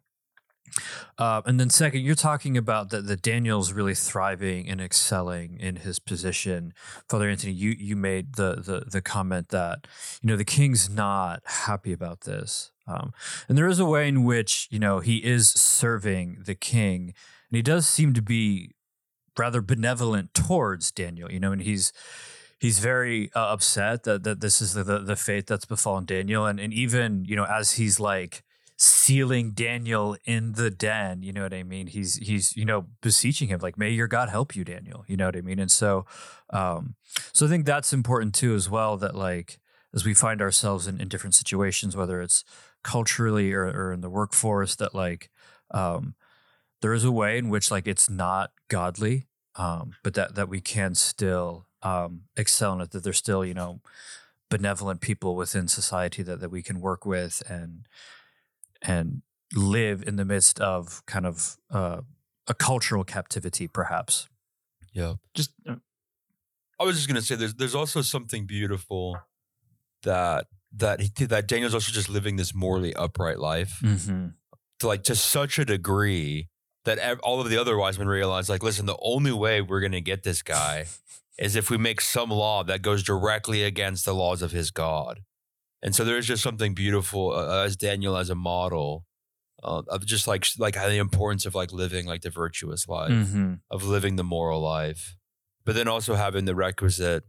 uh, 1.19 1.43
and 1.47 1.59
then 1.59 1.71
second 1.71 2.01
you're 2.01 2.15
talking 2.15 2.57
about 2.57 2.91
that 2.91 3.07
that 3.07 3.23
daniel's 3.23 3.73
really 3.73 3.95
thriving 3.95 4.69
and 4.69 4.81
excelling 4.81 5.59
in 5.61 5.77
his 5.77 5.99
position. 5.99 6.73
Father 7.09 7.29
anthony 7.29 7.53
you 7.53 7.71
you 7.71 7.97
made 7.97 8.35
the 8.37 8.57
the 8.57 8.85
the 8.91 9.03
comment 9.03 9.49
that 9.49 9.87
you 10.23 10.29
know 10.29 10.37
the 10.37 10.45
king's 10.45 10.89
not 10.89 11.43
happy 11.45 11.93
about 11.93 12.23
this. 12.23 12.73
Um, 12.87 13.13
and 13.49 13.59
there 13.59 13.69
is 13.69 13.79
a 13.79 13.85
way 13.85 14.09
in 14.09 14.25
which 14.25 14.69
you 14.71 14.79
know 14.79 15.01
he 15.01 15.19
is 15.19 15.49
serving 15.51 16.43
the 16.47 16.55
king 16.55 17.15
and 17.51 17.57
he 17.57 17.63
does 17.63 17.87
seem 17.87 18.13
to 18.15 18.23
be 18.23 18.75
rather 19.39 19.61
benevolent 19.61 20.35
towards 20.35 20.91
Daniel, 20.91 21.31
you 21.31 21.41
know, 21.41 21.53
and 21.53 21.63
he's 21.63 21.93
he's 22.59 22.79
very 22.81 23.31
uh, 23.35 23.53
upset 23.53 24.03
that 24.03 24.25
that 24.25 24.41
this 24.41 24.61
is 24.61 24.75
the, 24.75 24.85
the 24.85 24.99
the 24.99 25.17
fate 25.17 25.47
that's 25.47 25.65
befallen 25.65 26.05
Daniel, 26.05 26.45
and 26.45 26.61
and 26.61 26.73
even 26.73 27.25
you 27.25 27.37
know 27.37 27.45
as 27.45 27.73
he's 27.73 27.99
like 27.99 28.43
sealing 28.79 29.51
Daniel 29.51 30.17
in 30.25 30.53
the 30.53 30.71
den, 30.71 31.23
you 31.23 31.33
know 31.33 31.43
what 31.43 31.53
I 31.53 31.63
mean? 31.63 31.89
He's 31.89 32.17
he's 32.17 32.57
you 32.57 32.65
know 32.65 32.87
beseeching 33.03 33.49
him 33.49 33.61
like, 33.61 33.77
"May 33.77 33.91
your 33.91 34.09
God 34.09 34.29
help 34.29 34.57
you, 34.57 34.65
Daniel." 34.65 35.05
You 35.07 35.17
know 35.17 35.27
what 35.27 35.37
I 35.37 35.43
mean? 35.43 35.59
And 35.59 35.71
so, 35.71 36.07
um, 36.51 36.95
so 37.33 37.47
I 37.47 37.49
think 37.49 37.67
that's 37.67 37.93
important 37.93 38.35
too 38.35 38.55
as 38.55 38.71
well. 38.71 38.97
That 38.97 39.15
like 39.15 39.59
as 39.95 40.05
we 40.05 40.15
find 40.15 40.41
ourselves 40.41 40.87
in, 40.87 41.01
in 41.01 41.09
different 41.09 41.35
situations, 41.35 41.97
whether 41.97 42.23
it's 42.23 42.45
culturally 42.83 43.53
or, 43.53 43.65
or 43.65 43.93
in 43.93 44.01
the 44.01 44.11
workforce, 44.11 44.77
that 44.77 44.95
like 44.95 45.29
um, 45.73 46.15
there 46.81 46.95
is 46.95 47.05
a 47.05 47.13
way 47.13 47.37
in 47.37 47.49
which 47.49 47.71
like 47.71 47.87
it's 47.87 48.09
not 48.09 48.53
godly 48.69 49.27
um, 49.59 49.97
but 50.03 50.15
that 50.15 50.37
that 50.37 50.49
we 50.49 50.61
can 50.61 50.95
still 50.95 51.67
um, 51.83 52.23
excel 52.37 52.75
in 52.75 52.81
it. 52.81 52.93
That 52.93 53.03
there's 53.03 53.19
still 53.19 53.45
you 53.45 53.55
know 53.55 53.81
benevolent 54.49 55.01
people 55.01 55.37
within 55.37 55.69
society 55.69 56.23
that 56.23 56.41
that 56.41 56.51
we 56.51 56.63
can 56.63 56.81
work 56.81 57.05
with 57.05 57.43
and 57.49 57.87
and 58.83 59.23
live 59.55 60.03
in 60.07 60.17
the 60.17 60.25
midst 60.25 60.61
of 60.61 61.05
kind 61.07 61.27
of 61.27 61.57
uh, 61.71 62.01
a 62.47 62.55
cultural 62.55 63.05
captivity, 63.05 63.67
perhaps. 63.69 64.29
yeah 64.93 65.15
Just 65.35 65.51
uh, 65.69 65.77
I 66.81 66.85
was 66.85 66.97
just 66.97 67.09
gonna 67.09 67.23
say 67.23 67.35
there's 67.37 67.55
there's 67.55 67.75
also 67.75 68.03
something 68.03 68.47
beautiful 68.47 69.19
that 70.03 70.47
that 70.77 71.01
he, 71.01 71.25
that 71.27 71.49
Daniel's 71.49 71.75
also 71.75 71.93
just 71.93 72.09
living 72.09 72.37
this 72.37 72.55
morally 72.55 72.95
upright 72.95 73.39
life 73.39 73.81
Mm-hmm. 73.83 74.29
to 74.81 74.87
like 74.87 75.03
to 75.05 75.15
such 75.15 75.59
a 75.59 75.65
degree 75.65 76.49
that 76.85 76.99
ev- 76.99 77.21
all 77.21 77.41
of 77.41 77.49
the 77.51 77.57
other 77.59 77.77
wise 77.77 77.99
men 77.99 78.07
realize 78.09 78.49
like 78.49 78.63
listen 78.63 78.87
the 78.87 78.97
only 79.03 79.33
way 79.33 79.61
we're 79.61 79.81
gonna 79.81 80.01
get 80.01 80.23
this 80.23 80.43
guy 80.43 80.87
is 81.39 81.57
if 81.57 81.71
we 81.71 81.79
make 81.79 82.01
some 82.01 82.31
law 82.31 82.63
that 82.65 82.83
goes 82.83 83.03
directly 83.03 83.63
against 83.65 84.05
the 84.05 84.15
laws 84.15 84.43
of 84.43 84.53
his 84.53 84.71
God 84.71 85.21
and 85.83 85.95
so 85.95 86.05
there's 86.05 86.27
just 86.27 86.43
something 86.43 86.75
beautiful 86.75 87.33
uh, 87.33 87.65
as 87.65 87.77
Daniel 87.77 88.17
as 88.17 88.31
a 88.31 88.35
model 88.35 89.05
uh, 89.63 89.83
of 89.89 90.05
just 90.07 90.27
like 90.27 90.47
like 90.59 90.75
the 90.75 90.97
importance 90.99 91.47
of 91.47 91.55
like 91.55 91.73
living 91.73 92.07
like 92.07 92.23
the 92.23 92.31
virtuous 92.31 92.87
life 92.89 93.11
Mm-hmm. 93.11 93.55
of 93.71 93.85
living 93.85 94.17
the 94.17 94.25
moral 94.25 94.61
life, 94.61 95.17
but 95.65 95.75
then 95.75 95.89
also 95.89 96.15
having 96.15 96.45
the 96.45 96.55
requisite 96.55 97.25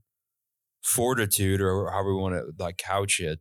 fortitude 0.83 1.61
or 1.61 1.91
however 1.91 2.15
we 2.15 2.21
want 2.21 2.35
to 2.35 2.63
like 2.63 2.77
couch 2.77 3.19
it. 3.19 3.39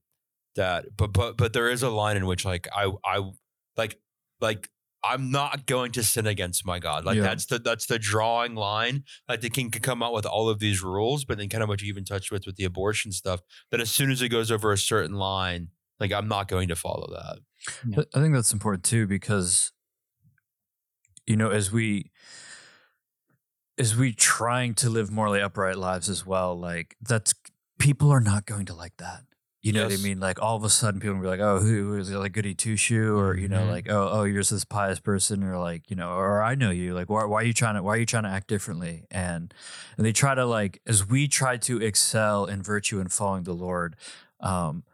That, 0.56 0.96
but 0.96 1.12
but 1.12 1.36
but 1.36 1.52
there 1.52 1.70
is 1.70 1.82
a 1.84 1.90
line 1.90 2.16
in 2.16 2.26
which 2.26 2.44
like 2.44 2.66
I 2.74 2.90
I 3.04 3.30
like 3.76 3.98
like 4.40 4.68
I'm 5.04 5.30
not 5.30 5.66
going 5.66 5.92
to 5.92 6.02
sin 6.02 6.26
against 6.26 6.66
my 6.66 6.78
God. 6.78 7.04
Like 7.04 7.16
Yeah. 7.16 7.22
that's 7.22 7.46
the 7.46 7.58
that's 7.58 7.86
the 7.86 7.98
drawing 7.98 8.54
line. 8.54 9.04
Like 9.28 9.40
the 9.40 9.50
king 9.50 9.70
can 9.70 9.82
come 9.82 10.02
out 10.02 10.12
with 10.12 10.26
all 10.26 10.48
of 10.48 10.58
these 10.58 10.82
rules, 10.82 11.24
but 11.24 11.38
then 11.38 11.48
kind 11.48 11.62
of 11.62 11.68
what 11.68 11.80
you 11.80 11.88
even 11.88 12.04
touched 12.04 12.30
with 12.30 12.46
with 12.46 12.56
the 12.56 12.64
abortion 12.64 13.12
stuff. 13.12 13.40
That 13.70 13.80
as 13.80 13.90
soon 13.90 14.10
as 14.10 14.22
it 14.22 14.28
goes 14.28 14.50
over 14.50 14.72
a 14.72 14.78
certain 14.78 15.16
line, 15.16 15.68
like 16.00 16.12
I'm 16.12 16.28
not 16.28 16.48
going 16.48 16.68
to 16.68 16.76
follow 16.76 17.08
that. 17.12 17.38
But 17.84 18.08
I 18.14 18.20
think 18.20 18.34
that's 18.34 18.52
important 18.52 18.84
too 18.84 19.06
because 19.06 19.72
you 21.26 21.36
know 21.36 21.50
as 21.50 21.70
we 21.70 22.10
as 23.78 23.96
we 23.96 24.12
trying 24.12 24.74
to 24.74 24.90
live 24.90 25.10
morally 25.10 25.40
upright 25.40 25.76
lives 25.78 26.08
as 26.08 26.26
well 26.26 26.58
like 26.58 26.96
that's 27.00 27.34
people 27.78 28.10
are 28.10 28.20
not 28.20 28.46
going 28.46 28.66
to 28.66 28.74
like 28.74 28.96
that 28.98 29.22
you 29.60 29.72
know 29.72 29.84
what 29.84 29.92
I 29.92 29.96
mean? 29.96 30.20
Like 30.20 30.40
all 30.40 30.56
of 30.56 30.62
a 30.64 30.68
sudden 30.68 31.00
people 31.00 31.16
will 31.16 31.22
be 31.22 31.28
like 31.28 31.40
oh 31.40 31.58
who, 31.58 31.96
is 31.96 32.10
like 32.12 32.32
goody 32.32 32.54
two 32.54 32.76
shoe? 32.76 33.18
or 33.18 33.36
you 33.36 33.48
know 33.48 33.62
Mhm. 33.62 33.70
like 33.70 33.90
oh 33.90 34.08
oh 34.12 34.22
you're 34.24 34.40
just 34.40 34.50
this 34.52 34.64
pious 34.64 35.00
person 35.00 35.42
or 35.42 35.58
like 35.58 35.90
you 35.90 35.96
know 35.96 36.10
or 36.12 36.42
I 36.42 36.54
know 36.54 36.70
you. 36.70 36.94
Like 36.94 37.10
why, 37.10 37.24
why 37.24 37.40
are 37.42 37.44
you 37.44 37.52
trying 37.52 37.74
to 37.74 37.82
why 37.82 37.94
are 37.94 37.98
you 37.98 38.06
trying 38.06 38.22
to 38.22 38.28
act 38.30 38.46
differently? 38.48 39.06
And 39.10 39.52
and 39.96 40.06
they 40.06 40.12
try 40.12 40.34
to 40.34 40.44
like 40.46 40.80
as 40.86 41.06
we 41.08 41.26
try 41.28 41.56
to 41.58 41.82
excel 41.82 42.46
in 42.46 42.62
virtue 42.62 43.00
and 43.00 43.12
following 43.12 43.42
the 43.42 43.52
Lord 43.52 43.96
um 44.40 44.84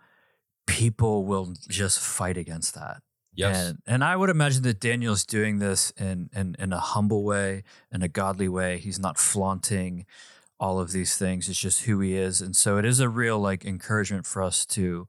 people 0.66 1.24
will 1.24 1.52
just 1.68 2.00
fight 2.00 2.36
against 2.36 2.74
that. 2.74 3.02
Yes. 3.36 3.56
and, 3.70 3.78
and 3.86 4.04
I 4.04 4.14
would 4.16 4.30
imagine 4.30 4.62
that 4.62 4.78
Daniel's 4.78 5.24
doing 5.26 5.58
this 5.58 5.90
in, 5.96 6.30
in, 6.34 6.54
in 6.56 6.72
a 6.72 6.78
humble 6.78 7.24
way, 7.24 7.64
in 7.90 8.00
a 8.00 8.06
godly 8.08 8.48
way. 8.48 8.78
He's 8.78 8.98
not 9.00 9.18
flaunting 9.18 10.06
all 10.60 10.78
of 10.80 10.92
these 10.92 11.16
things. 11.16 11.48
It's 11.48 11.58
just 11.58 11.82
who 11.82 11.98
he 12.00 12.14
is. 12.14 12.40
And 12.40 12.54
so 12.54 12.78
it 12.78 12.84
is 12.84 13.00
a 13.00 13.08
real 13.08 13.38
like 13.40 13.64
encouragement 13.64 14.24
for 14.26 14.42
us 14.42 14.64
to 14.66 15.06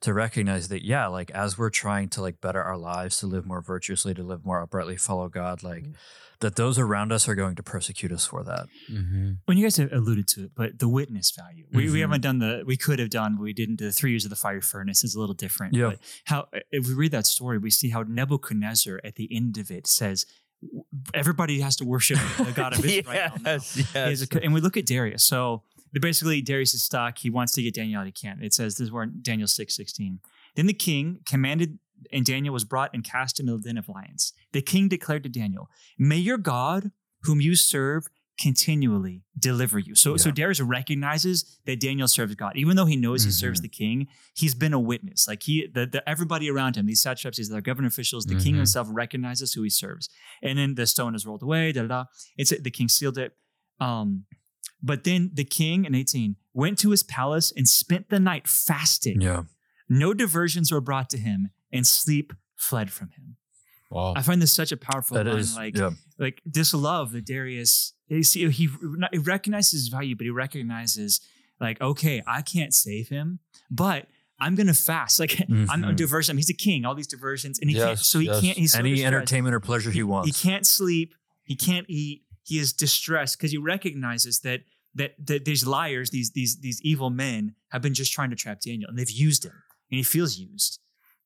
to 0.00 0.12
recognize 0.12 0.68
that, 0.68 0.84
yeah, 0.84 1.06
like 1.06 1.30
as 1.30 1.56
we're 1.56 1.70
trying 1.70 2.08
to 2.10 2.20
like 2.20 2.40
better 2.40 2.62
our 2.62 2.76
lives, 2.76 3.18
to 3.20 3.26
live 3.26 3.46
more 3.46 3.60
virtuously, 3.62 4.12
to 4.14 4.22
live 4.22 4.44
more 4.44 4.60
uprightly, 4.60 4.96
follow 4.96 5.28
God, 5.28 5.62
like 5.62 5.84
that 6.40 6.54
those 6.56 6.78
around 6.78 7.10
us 7.12 7.28
are 7.28 7.34
going 7.34 7.56
to 7.56 7.62
persecute 7.64 8.12
us 8.12 8.24
for 8.26 8.44
that. 8.44 8.66
Mm-hmm. 8.90 9.32
when 9.46 9.56
you 9.58 9.64
guys 9.64 9.76
have 9.76 9.92
alluded 9.92 10.28
to 10.28 10.44
it, 10.44 10.50
but 10.54 10.78
the 10.78 10.88
witness 10.88 11.32
value, 11.32 11.64
we, 11.72 11.90
we 11.90 11.98
Mhm. 11.98 12.00
haven't 12.02 12.20
done 12.20 12.38
the, 12.38 12.62
we 12.64 12.76
could 12.76 13.00
have 13.00 13.10
done, 13.10 13.34
but 13.36 13.42
we 13.42 13.52
didn't 13.52 13.76
do 13.76 13.86
the 13.86 13.92
three 13.92 14.10
years 14.10 14.24
of 14.24 14.30
the 14.30 14.36
fire 14.36 14.60
furnace 14.60 15.02
is 15.02 15.16
a 15.16 15.20
little 15.20 15.34
different. 15.34 15.74
Yeah. 15.74 15.90
But 15.90 15.98
how, 16.26 16.46
if 16.70 16.86
we 16.86 16.94
read 16.94 17.10
that 17.10 17.26
story, 17.26 17.58
we 17.58 17.70
see 17.70 17.88
how 17.90 18.04
Nebuchadnezzar 18.04 19.00
at 19.02 19.16
the 19.16 19.28
end 19.34 19.58
of 19.58 19.70
it 19.72 19.88
says, 19.88 20.26
everybody 21.14 21.60
has 21.60 21.76
to 21.76 21.84
worship 21.84 22.18
the 22.38 22.52
God 22.54 22.72
of 22.78 22.84
Israel. 22.84 23.32
yes, 23.44 23.74
has 23.92 24.20
yes. 24.20 24.28
a- 24.32 24.42
and 24.42 24.52
we 24.54 24.60
look 24.60 24.76
at 24.76 24.86
Darius. 24.86 25.24
So 25.24 25.62
basically, 25.92 26.42
Darius 26.42 26.74
is 26.74 26.82
stuck. 26.82 27.18
He 27.18 27.30
wants 27.30 27.52
to 27.52 27.62
get 27.62 27.74
Daniel 27.74 28.00
out. 28.00 28.06
He 28.06 28.12
can't. 28.12 28.42
It 28.42 28.52
says 28.54 28.76
this 28.76 28.86
is 28.86 28.92
where 28.92 29.06
Daniel 29.06 29.48
six 29.48 29.74
sixteen. 29.76 30.20
Then 30.56 30.66
the 30.66 30.74
king 30.74 31.20
commanded, 31.26 31.78
and 32.12 32.24
Daniel 32.24 32.52
was 32.52 32.64
brought 32.64 32.90
and 32.94 33.04
cast 33.04 33.38
into 33.40 33.56
the 33.56 33.62
den 33.62 33.78
of 33.78 33.88
lions. 33.88 34.32
The 34.52 34.62
king 34.62 34.88
declared 34.88 35.22
to 35.24 35.28
Daniel, 35.28 35.68
"May 35.98 36.18
your 36.18 36.38
God, 36.38 36.90
whom 37.22 37.40
you 37.40 37.54
serve." 37.54 38.08
Continually 38.40 39.24
deliver 39.38 39.78
you. 39.78 39.94
So, 39.94 40.16
so 40.16 40.30
Darius 40.30 40.60
recognizes 40.60 41.58
that 41.66 41.80
Daniel 41.80 42.06
serves 42.06 42.34
God, 42.36 42.52
even 42.56 42.76
though 42.76 42.86
he 42.86 42.96
knows 42.96 43.24
he 43.24 43.30
serves 43.32 43.58
Mhm. 43.58 43.62
the 43.62 43.68
king. 43.68 44.06
He's 44.34 44.54
been 44.54 44.72
a 44.72 44.78
witness. 44.80 45.26
Like 45.26 45.42
he, 45.42 45.66
the, 45.66 45.86
the 45.86 46.08
everybody 46.08 46.48
around 46.48 46.76
him, 46.76 46.86
these 46.86 47.02
satraps, 47.02 47.36
these 47.38 47.50
other 47.50 47.60
government 47.60 47.92
officials, 47.92 48.24
the 48.26 48.36
king 48.36 48.54
Mhm. 48.54 48.58
himself 48.58 48.86
recognizes 48.90 49.52
who 49.54 49.62
he 49.62 49.70
serves. 49.70 50.08
And 50.42 50.58
then 50.58 50.76
the 50.76 50.86
stone 50.86 51.14
is 51.16 51.26
rolled 51.26 51.42
away. 51.42 51.72
Da 51.72 51.82
da 51.82 51.88
da. 51.88 52.04
It's 52.36 52.50
the 52.50 52.70
king 52.70 52.88
sealed 52.88 53.18
it. 53.18 53.32
Um, 53.80 54.24
but 54.80 55.02
then 55.02 55.32
the 55.34 55.44
king 55.44 55.84
in 55.84 55.94
18 55.96 56.36
went 56.52 56.78
to 56.78 56.90
his 56.90 57.02
palace 57.02 57.52
and 57.56 57.68
spent 57.68 58.08
the 58.08 58.20
night 58.20 58.46
fasting. 58.46 59.20
Yeah. 59.20 59.42
No 59.88 60.14
diversions 60.14 60.70
were 60.70 60.80
brought 60.80 61.10
to 61.10 61.18
him, 61.18 61.50
and 61.72 61.84
sleep 61.86 62.32
fled 62.56 62.92
from 62.92 63.08
him. 63.10 63.36
Wow. 63.90 64.14
I 64.16 64.22
find 64.22 64.40
this 64.42 64.52
such 64.52 64.70
a 64.72 64.76
powerful 64.76 65.16
That 65.16 65.26
line. 65.26 65.38
is, 65.38 65.56
like, 65.56 65.76
yeah. 65.76 65.90
like 66.18 66.42
this 66.44 66.74
love 66.74 67.12
that 67.12 67.24
Darius, 67.24 67.94
see, 68.22 68.48
he, 68.50 68.68
he 69.12 69.18
recognizes 69.18 69.72
his 69.72 69.88
value, 69.88 70.14
but 70.14 70.24
he 70.24 70.30
recognizes, 70.30 71.20
like, 71.60 71.80
okay, 71.80 72.22
I 72.26 72.42
can't 72.42 72.74
save 72.74 73.08
him, 73.08 73.38
but 73.70 74.06
I'm 74.40 74.54
gonna 74.54 74.74
fast. 74.74 75.18
Like, 75.18 75.40
I'm 75.48 75.82
a 75.84 75.88
Mhm. 75.88 75.96
diversion. 75.96 76.36
He's 76.36 76.50
a 76.50 76.54
king. 76.54 76.84
All 76.84 76.94
these 76.94 77.06
diversions, 77.08 77.58
and 77.58 77.68
he 77.70 77.76
can't. 77.76 77.98
So 77.98 78.18
he 78.20 78.26
yes. 78.26 78.40
can't. 78.40 78.58
He's 78.58 78.72
so 78.72 78.78
Any 78.80 78.90
distressed. 78.90 79.06
entertainment 79.14 79.54
or 79.54 79.60
pleasure 79.60 79.90
he 79.90 80.02
wants. 80.02 80.26
He 80.28 80.48
can't 80.48 80.66
sleep. 80.66 81.14
He 81.44 81.56
can't 81.56 81.86
eat. 81.88 82.22
He 82.44 82.58
is 82.58 82.72
distressed 82.72 83.36
because 83.38 83.50
he 83.50 83.58
recognizes 83.58 84.40
that 84.40 84.60
that 84.94 85.14
that 85.26 85.44
these 85.44 85.66
liars, 85.66 86.10
these 86.10 86.30
these 86.32 86.60
these 86.60 86.80
evil 86.82 87.10
men, 87.10 87.54
have 87.70 87.82
been 87.82 87.94
just 87.94 88.12
trying 88.12 88.30
to 88.30 88.36
trap 88.36 88.60
Daniel, 88.60 88.88
and 88.88 88.96
they've 88.98 89.10
used 89.10 89.44
him, 89.44 89.52
and 89.90 89.96
he 89.98 90.02
feels 90.04 90.38
used 90.38 90.78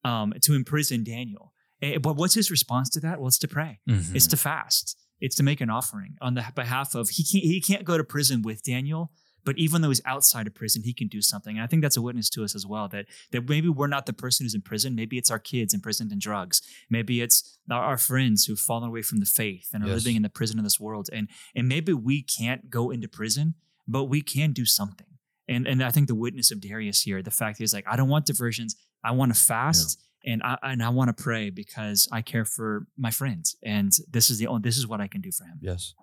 um, 0.04 0.32
to 0.40 0.54
imprison 0.54 1.04
Daniel. 1.04 1.51
Eh, 1.82 1.98
But 1.98 2.16
what's 2.16 2.34
his 2.34 2.50
response 2.50 2.88
to 2.90 3.00
that? 3.00 3.18
Well, 3.18 3.28
it's 3.28 3.38
to 3.38 3.48
pray. 3.48 3.80
Mhm. 3.88 4.14
It's 4.14 4.26
to 4.28 4.36
fast. 4.36 4.96
It's 5.20 5.36
to 5.36 5.42
make 5.42 5.60
an 5.60 5.70
offering 5.70 6.16
on 6.20 6.34
the 6.34 6.44
behalf 6.54 6.94
of 6.94 7.08
he 7.10 7.22
can't 7.24 7.44
he 7.44 7.60
can't 7.60 7.84
go 7.84 7.96
to 7.98 8.04
prison 8.04 8.42
with 8.42 8.62
Daniel, 8.62 9.12
but 9.44 9.56
even 9.58 9.80
though 9.82 9.88
he's 9.90 10.00
outside 10.04 10.46
of 10.48 10.54
prison, 10.54 10.82
he 10.84 10.92
can 10.92 11.08
do 11.08 11.20
something. 11.22 11.56
And 11.56 11.62
I 11.64 11.66
think 11.68 11.82
that's 11.82 11.96
a 11.96 12.02
witness 12.02 12.28
to 12.30 12.42
us 12.44 12.54
as 12.54 12.64
well 12.66 12.88
that 12.88 13.06
that 13.32 13.48
maybe 13.48 13.68
we're 13.68 13.86
not 13.96 14.06
the 14.06 14.12
person 14.12 14.44
who's 14.44 14.54
in 14.54 14.62
prison. 14.62 14.94
Maybe 14.94 15.18
it's 15.18 15.30
our 15.30 15.38
kids 15.38 15.74
imprisoned 15.74 16.10
in 16.12 16.18
drugs. 16.18 16.60
Maybe 16.90 17.20
it's 17.20 17.58
our, 17.70 17.98
friends 17.98 18.46
who've 18.46 18.58
fallen 18.58 18.88
away 18.88 19.02
from 19.02 19.18
the 19.18 19.26
faith 19.26 19.68
and 19.72 19.84
are 19.84 19.88
Yes. 19.88 19.98
living 20.04 20.16
in 20.16 20.22
the 20.22 20.28
prison 20.38 20.58
of 20.58 20.64
this 20.64 20.78
world. 20.80 21.08
And 21.12 21.28
and 21.54 21.68
maybe 21.68 21.92
we 21.92 22.22
can't 22.22 22.68
go 22.70 22.90
into 22.90 23.06
prison, 23.08 23.54
but 23.86 24.04
we 24.04 24.22
can 24.22 24.52
do 24.52 24.64
something. 24.64 25.06
And 25.48 25.66
and 25.68 25.82
I 25.84 25.90
think 25.92 26.06
the 26.08 26.14
witness 26.24 26.50
of 26.50 26.60
Darius 26.60 27.02
here, 27.02 27.22
the 27.22 27.30
fact 27.42 27.60
is 27.60 27.72
like 27.72 27.86
I 27.86 27.94
don't 27.96 28.08
want 28.08 28.26
diversions. 28.26 28.74
I 29.04 29.10
want 29.12 29.34
to 29.34 29.40
fast 29.40 29.98
and 30.24 30.42
I 30.42 30.56
and 30.62 30.82
I 30.82 30.88
want 30.90 31.14
to 31.16 31.22
pray 31.22 31.50
because 31.50 32.08
I 32.12 32.22
care 32.22 32.44
for 32.44 32.86
my 32.96 33.10
friends, 33.10 33.56
and 33.62 33.92
this 34.10 34.30
is 34.30 34.38
the 34.38 34.46
only 34.46 34.62
this 34.62 34.76
is 34.78 34.86
what 34.86 35.00
I 35.00 35.06
can 35.08 35.20
do 35.20 35.30
for 35.32 35.44
him. 35.44 35.58
Yes. 35.60 35.94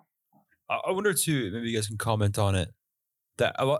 I, 0.68 0.76
I 0.88 0.90
wonder 0.92 1.12
too. 1.14 1.50
Maybe 1.52 1.70
you 1.70 1.76
guys 1.76 1.88
can 1.88 1.98
comment 1.98 2.38
on 2.38 2.54
it. 2.54 2.70
That 3.38 3.56
I, 3.58 3.78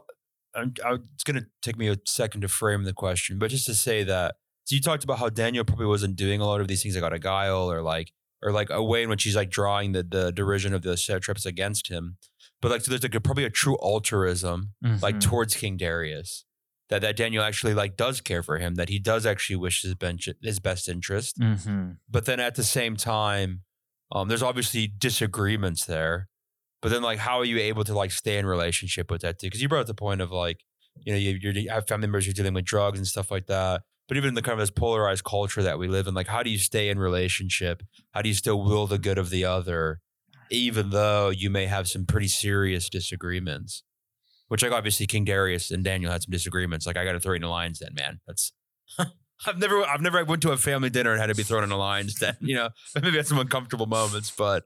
I'm, 0.55 0.75
I, 0.85 0.97
it's 1.15 1.25
going 1.25 1.41
to 1.41 1.47
take 1.63 1.77
me 1.77 1.89
a 1.89 1.97
second 2.07 2.41
to 2.41 2.49
frame 2.49 2.85
the 2.85 2.93
question, 2.93 3.39
but 3.39 3.51
just 3.51 3.67
to 3.67 3.75
say 3.75 4.03
that. 4.05 4.37
So 4.65 4.75
you 4.77 4.81
talked 4.83 5.05
about 5.05 5.19
how 5.19 5.29
Daniel 5.31 5.65
probably 5.65 5.87
wasn't 5.87 6.17
doing 6.17 6.41
a 6.41 6.47
lot 6.47 6.61
of 6.61 6.69
these 6.69 6.83
things 6.83 6.95
like 6.95 7.03
out 7.05 7.13
of 7.13 7.21
guile 7.21 7.71
or 7.71 7.83
like 7.83 8.13
or 8.43 8.53
like 8.53 8.69
a 8.71 8.83
way 8.83 9.03
in 9.03 9.09
which 9.09 9.25
he's 9.25 9.37
like 9.37 9.51
drawing 9.51 9.93
the 9.93 10.03
the 10.03 10.33
derision 10.33 10.75
of 10.75 10.83
the 10.83 10.97
satraps 10.97 11.45
against 11.45 11.89
him. 11.89 12.17
But 12.63 12.71
like 12.71 12.83
so 12.83 12.91
there's 12.91 13.03
like 13.03 13.15
a, 13.15 13.21
probably 13.21 13.45
a 13.45 13.51
true 13.51 13.77
altruism 13.83 14.75
like 15.03 15.17
Mhm. 15.17 15.21
towards 15.23 15.55
King 15.57 15.77
Darius. 15.77 16.45
That 16.91 17.01
that 17.03 17.17
Daniel 17.17 17.43
actually 17.45 17.73
like 17.75 17.97
does 17.97 18.21
care 18.21 18.43
for 18.43 18.59
him. 18.59 18.75
That 18.75 18.89
he 18.89 18.99
does 18.99 19.25
actually 19.25 19.57
wish 19.57 19.83
his 19.83 19.95
bench 19.95 20.29
his 20.43 20.59
best 20.61 20.89
interest 20.89 21.39
Mhm. 21.39 21.99
but 22.09 22.25
then 22.27 22.41
at 22.41 22.57
the 22.57 22.65
same 22.65 22.97
time, 22.97 23.63
um, 24.13 24.29
there's 24.29 24.43
obviously 24.43 24.87
disagreements 24.89 25.85
there. 25.87 26.29
But 26.83 26.89
then, 26.91 27.03
like, 27.03 27.19
how 27.21 27.39
are 27.39 27.45
you 27.45 27.59
able 27.59 27.85
to 27.85 27.95
like 27.95 28.11
stay 28.11 28.39
in 28.39 28.47
relationship 28.47 29.11
with 29.11 29.21
that 29.23 29.39
too? 29.39 29.47
Because 29.47 29.63
you 29.63 29.69
brought 29.69 29.83
up 29.83 29.87
the 29.87 29.95
point 29.95 30.21
of 30.21 30.33
like, 30.33 30.65
you 31.05 31.13
know, 31.13 31.19
you, 31.19 31.39
you're- 31.41 31.67
have 31.69 31.87
family 31.87 32.07
members 32.09 32.27
you're 32.27 32.35
dealing 32.35 32.55
with 32.55 32.65
drugs 32.65 32.99
and 32.99 33.07
stuff 33.07 33.31
like 33.31 33.47
that. 33.47 33.83
But 34.09 34.17
even 34.17 34.29
in 34.31 34.35
the 34.35 34.43
kind 34.43 34.55
of 34.55 34.59
this 34.59 34.71
polarized 34.73 35.23
culture 35.23 35.63
that 35.63 35.79
we 35.79 35.87
live 35.87 36.09
in, 36.09 36.15
like, 36.15 36.27
how 36.27 36.43
do 36.43 36.51
you 36.51 36.59
stay 36.59 36.89
in 36.89 36.99
relationship? 36.99 37.83
How 38.13 38.23
do 38.23 38.29
you 38.29 38.35
still 38.35 38.61
will 38.65 38.89
the 38.89 38.99
good 38.99 39.19
of 39.19 39.31
the 39.31 39.45
other, 39.45 40.01
even 40.51 40.91
though 40.91 41.29
you 41.29 41.49
may 41.51 41.67
have 41.67 41.87
some 41.87 42.05
pretty 42.07 42.27
serious 42.27 42.89
disagreements? 42.89 43.85
Which, 44.51 44.63
like, 44.63 44.73
obviously, 44.73 45.07
King 45.07 45.25
Darius 45.25 45.71
and 45.71 45.83
Daniel 45.83 46.13
had 46.13 46.23
some 46.23 46.31
disagreements. 46.31 46.87
Like, 46.87 46.97
I 46.97 47.05
got 47.05 47.13
to 47.13 47.21
throw 47.21 47.33
you 47.33 47.37
in 47.37 47.43
the 47.43 47.49
lines, 47.49 47.79
then, 47.79 47.95
man. 47.95 48.21
That's 48.27 48.53
I've 49.47 49.59
never, 49.59 49.83
I've 49.85 50.03
never 50.03 50.23
went 50.25 50.43
to 50.43 50.53
a 50.53 50.57
family 50.57 50.91
dinner 50.91 51.13
and 51.13 51.21
had 51.21 51.29
to 51.29 51.35
be 51.35 51.43
thrown 51.43 51.65
in 51.65 51.71
a 51.71 51.77
lines. 51.77 52.17
Then, 52.17 52.37
you 52.41 52.57
know, 52.57 52.69
maybe 53.03 53.17
had 53.17 53.27
some 53.27 53.39
uncomfortable 53.39 53.87
moments, 53.87 54.31
but 54.31 54.65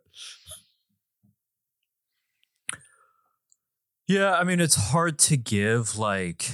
Yeah, 4.07 4.35
I 4.35 4.45
mean 4.45 4.61
it's 4.61 4.75
hard 4.75 5.19
to 5.21 5.37
give 5.37 5.97
like 5.97 6.51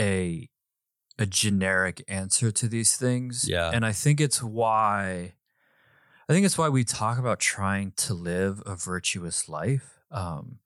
a 0.00 0.48
a 1.18 1.26
generic 1.26 2.04
answer 2.08 2.50
to 2.50 2.68
these 2.68 2.96
things. 2.96 3.48
Yeah. 3.48 3.70
And 3.72 3.86
I 3.86 3.92
think 3.92 4.20
it's 4.20 4.42
why 4.42 5.34
I 6.28 6.32
think 6.32 6.44
it's 6.44 6.58
why 6.58 6.68
we 6.68 6.84
talk 6.84 7.18
about 7.18 7.38
trying 7.38 7.92
to 7.98 8.14
live 8.14 8.62
a 8.66 8.74
virtuous 8.74 9.48
life. 9.48 10.00
Um, 10.10 10.58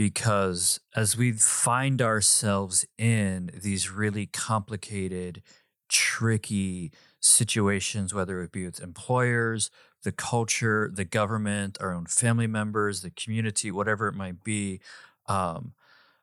because 0.00 0.80
as 0.96 1.14
we 1.14 1.30
find 1.30 2.00
ourselves 2.00 2.86
in 2.96 3.50
these 3.52 3.90
really 3.90 4.24
complicated, 4.24 5.42
tricky 5.90 6.90
situations, 7.20 8.14
whether 8.14 8.40
it 8.40 8.50
be 8.50 8.64
with 8.64 8.80
employers, 8.80 9.70
the 10.02 10.10
culture, 10.10 10.90
the 10.90 11.04
government, 11.04 11.76
our 11.82 11.92
own 11.92 12.06
family 12.06 12.46
members, 12.46 13.02
the 13.02 13.10
community, 13.10 13.70
whatever 13.70 14.08
it 14.08 14.14
might 14.14 14.42
be, 14.42 14.80
um, 15.26 15.74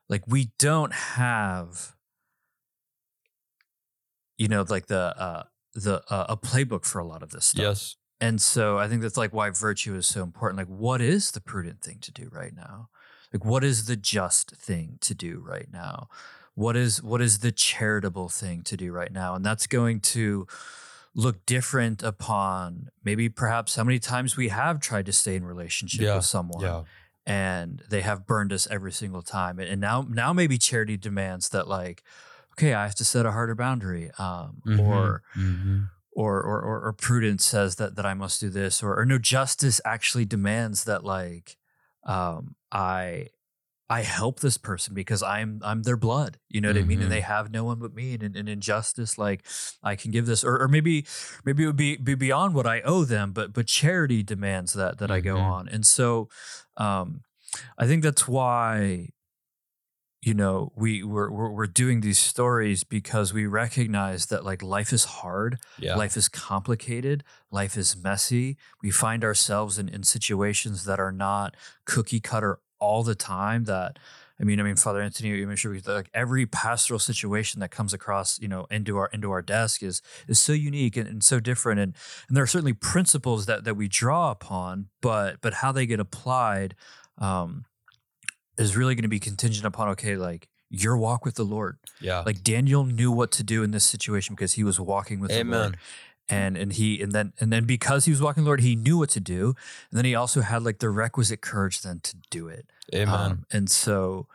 like 0.08 0.26
we 0.26 0.50
don't 0.58 0.92
have, 0.92 1.94
you 4.38 4.48
know, 4.48 4.64
like 4.68 4.88
the 4.88 5.14
uh, 5.16 5.44
the 5.74 6.02
uh, 6.12 6.26
a 6.30 6.36
playbook 6.36 6.84
for 6.84 6.98
a 6.98 7.06
lot 7.06 7.22
of 7.22 7.30
this 7.30 7.44
stuff. 7.44 7.62
yes, 7.62 7.96
And 8.20 8.42
so 8.42 8.76
I 8.76 8.88
think 8.88 9.02
that's 9.02 9.16
like 9.16 9.32
why 9.32 9.50
virtue 9.50 9.94
is 9.94 10.08
so 10.08 10.24
important. 10.24 10.58
Like, 10.58 10.66
what 10.66 11.00
is 11.00 11.30
the 11.30 11.40
prudent 11.40 11.80
thing 11.80 12.00
to 12.00 12.10
do 12.10 12.28
right 12.32 12.52
now? 12.52 12.88
Like, 13.32 13.44
what 13.44 13.64
is 13.64 13.86
the 13.86 13.96
just 13.96 14.52
thing 14.56 14.98
to 15.02 15.14
do 15.14 15.40
right 15.40 15.68
now? 15.72 16.08
What 16.54 16.76
is 16.76 17.02
what 17.02 17.20
is 17.20 17.38
the 17.40 17.52
charitable 17.52 18.28
thing 18.28 18.62
to 18.64 18.76
do 18.76 18.92
right 18.92 19.12
now? 19.12 19.34
And 19.34 19.44
that's 19.44 19.66
going 19.66 20.00
to 20.00 20.46
look 21.14 21.44
different 21.46 22.02
upon 22.02 22.90
maybe 23.04 23.28
perhaps 23.28 23.76
how 23.76 23.84
many 23.84 23.98
times 23.98 24.36
we 24.36 24.48
have 24.48 24.80
tried 24.80 25.06
to 25.06 25.12
stay 25.12 25.34
in 25.36 25.44
relationship 25.44 26.04
Yeah, 26.04 26.16
with 26.16 26.24
someone 26.24 26.62
yeah, 26.64 26.84
and 27.26 27.82
they 27.88 28.02
have 28.02 28.26
burned 28.26 28.52
us 28.52 28.66
every 28.70 28.92
single 28.92 29.22
time. 29.22 29.58
And 29.58 29.80
now 29.80 30.02
now 30.08 30.32
maybe 30.32 30.58
charity 30.58 30.96
demands 30.96 31.48
that 31.50 31.68
like, 31.68 32.02
okay, 32.52 32.74
I 32.74 32.84
have 32.84 32.94
to 32.96 33.04
set 33.04 33.26
a 33.26 33.32
harder 33.32 33.54
boundary. 33.54 34.10
Um, 34.18 34.62
or 34.76 35.22
Mhm. 35.36 35.90
or, 36.12 36.42
or 36.42 36.60
or 36.60 36.80
or 36.86 36.92
prudence 36.92 37.44
says 37.44 37.76
that 37.76 37.96
that 37.96 38.06
I 38.06 38.14
must 38.14 38.40
do 38.40 38.50
this, 38.50 38.82
or 38.82 38.98
or 38.98 39.04
no 39.04 39.18
justice 39.18 39.80
actually 39.84 40.24
demands 40.24 40.84
that 40.84 41.04
like 41.04 41.56
um 42.08 42.56
I 42.72 43.28
I 43.90 44.02
help 44.02 44.40
this 44.40 44.58
person 44.58 44.92
because 44.94 45.22
I'm 45.22 45.60
I'm 45.64 45.82
their 45.82 45.96
blood. 45.96 46.38
You 46.50 46.60
know 46.60 46.68
what 46.68 46.76
I 46.76 46.82
mean? 46.84 47.00
And 47.02 47.10
they 47.10 47.22
have 47.22 47.50
no 47.50 47.64
one 47.64 47.78
but 47.78 47.94
me. 47.94 48.14
And 48.14 48.36
in 48.36 48.48
injustice, 48.48 49.16
like 49.16 49.46
I 49.82 49.96
can 49.96 50.10
give 50.10 50.26
this, 50.26 50.44
or, 50.44 50.60
or 50.62 50.68
maybe 50.68 51.06
maybe 51.44 51.64
it 51.64 51.66
would 51.68 51.76
be 51.76 51.96
be 51.96 52.14
beyond 52.14 52.54
what 52.54 52.66
I 52.66 52.82
owe 52.82 53.04
them, 53.04 53.32
but 53.32 53.54
but 53.54 53.66
charity 53.66 54.22
demands 54.22 54.74
that 54.74 54.98
that 54.98 55.10
I 55.10 55.20
go 55.20 55.38
Mhm. 55.38 55.40
on. 55.40 55.68
And 55.68 55.86
so 55.86 56.28
um 56.76 57.22
I 57.78 57.86
think 57.86 58.02
that's 58.02 58.28
why 58.28 59.10
you 60.20 60.34
know 60.34 60.72
we 60.74 61.02
we're, 61.02 61.30
we're 61.30 61.50
we're 61.50 61.66
doing 61.66 62.00
these 62.00 62.18
stories 62.18 62.82
because 62.82 63.32
we 63.32 63.46
recognize 63.46 64.26
that 64.26 64.44
like 64.44 64.62
life 64.62 64.92
is 64.92 65.04
hard 65.04 65.58
yeah, 65.78 65.94
life 65.94 66.16
is 66.16 66.28
complicated 66.28 67.22
life 67.50 67.76
is 67.76 67.96
messy. 67.96 68.56
We 68.82 68.90
find 68.90 69.24
ourselves 69.24 69.78
in, 69.78 69.88
in 69.88 70.02
situations 70.02 70.84
that 70.84 71.00
are 71.00 71.12
not 71.12 71.56
cookie 71.84 72.20
cutter 72.20 72.58
all 72.78 73.02
the 73.02 73.14
time 73.14 73.64
that 73.64 73.98
I 74.40 74.44
mean, 74.44 74.60
I 74.60 74.62
mean, 74.62 74.76
Father 74.76 75.00
Anthony, 75.00 75.30
you 75.30 75.56
sure 75.56 75.72
we 75.72 75.80
like 75.80 76.10
every 76.14 76.46
pastoral 76.46 77.00
situation 77.00 77.58
that 77.58 77.72
comes 77.72 77.92
across, 77.92 78.38
you 78.38 78.46
know, 78.46 78.66
into 78.70 78.96
our 78.96 79.08
into 79.12 79.32
our 79.32 79.42
desk 79.42 79.82
is 79.82 80.00
is 80.28 80.38
so 80.38 80.52
unique 80.52 80.96
and, 80.96 81.08
and 81.08 81.24
so 81.24 81.40
different, 81.40 81.80
and 81.80 81.94
and 82.28 82.36
there 82.36 82.44
are 82.44 82.48
certainly 82.48 82.72
principles 82.72 83.46
that 83.46 83.64
that 83.64 83.74
we 83.74 83.88
draw 83.88 84.30
upon, 84.30 84.90
but 85.00 85.40
but 85.40 85.54
how 85.54 85.72
they 85.72 85.86
get 85.86 85.98
applied 85.98 86.76
um, 87.18 87.64
is 88.58 88.76
really 88.76 88.94
going 88.94 89.02
to 89.04 89.08
be 89.08 89.20
contingent 89.20 89.64
upon 89.66 89.88
okay, 89.90 90.16
like 90.16 90.48
your 90.70 90.96
walk 90.98 91.24
with 91.24 91.36
the 91.36 91.44
Lord. 91.44 91.78
Yeah. 92.00 92.22
Like 92.26 92.42
Daniel 92.42 92.84
knew 92.84 93.10
what 93.10 93.30
to 93.32 93.42
do 93.42 93.62
in 93.62 93.70
this 93.70 93.84
situation 93.84 94.34
because 94.34 94.52
he 94.54 94.64
was 94.64 94.78
walking 94.78 95.20
with 95.20 95.30
the 95.30 95.44
Lord 95.44 95.54
Amen. 95.54 95.74
and 96.28 96.56
and 96.58 96.72
he 96.74 97.00
and 97.00 97.12
then 97.12 97.32
and 97.40 97.50
then 97.52 97.64
because 97.64 98.04
he 98.04 98.10
was 98.10 98.20
walking 98.20 98.42
with 98.42 98.46
the 98.46 98.50
Lord, 98.50 98.60
he 98.60 98.76
knew 98.76 98.98
what 98.98 99.08
to 99.10 99.20
do, 99.20 99.54
and 99.90 99.96
then 99.98 100.04
he 100.04 100.14
also 100.14 100.42
had 100.42 100.62
like 100.62 100.78
the 100.80 100.90
requisite 100.90 101.40
courage 101.40 101.80
then 101.82 102.00
to 102.00 102.16
do 102.30 102.48
it. 102.48 102.66
Amen. 102.94 103.08
Um, 103.14 103.46
and 103.50 103.70
so, 103.70 104.26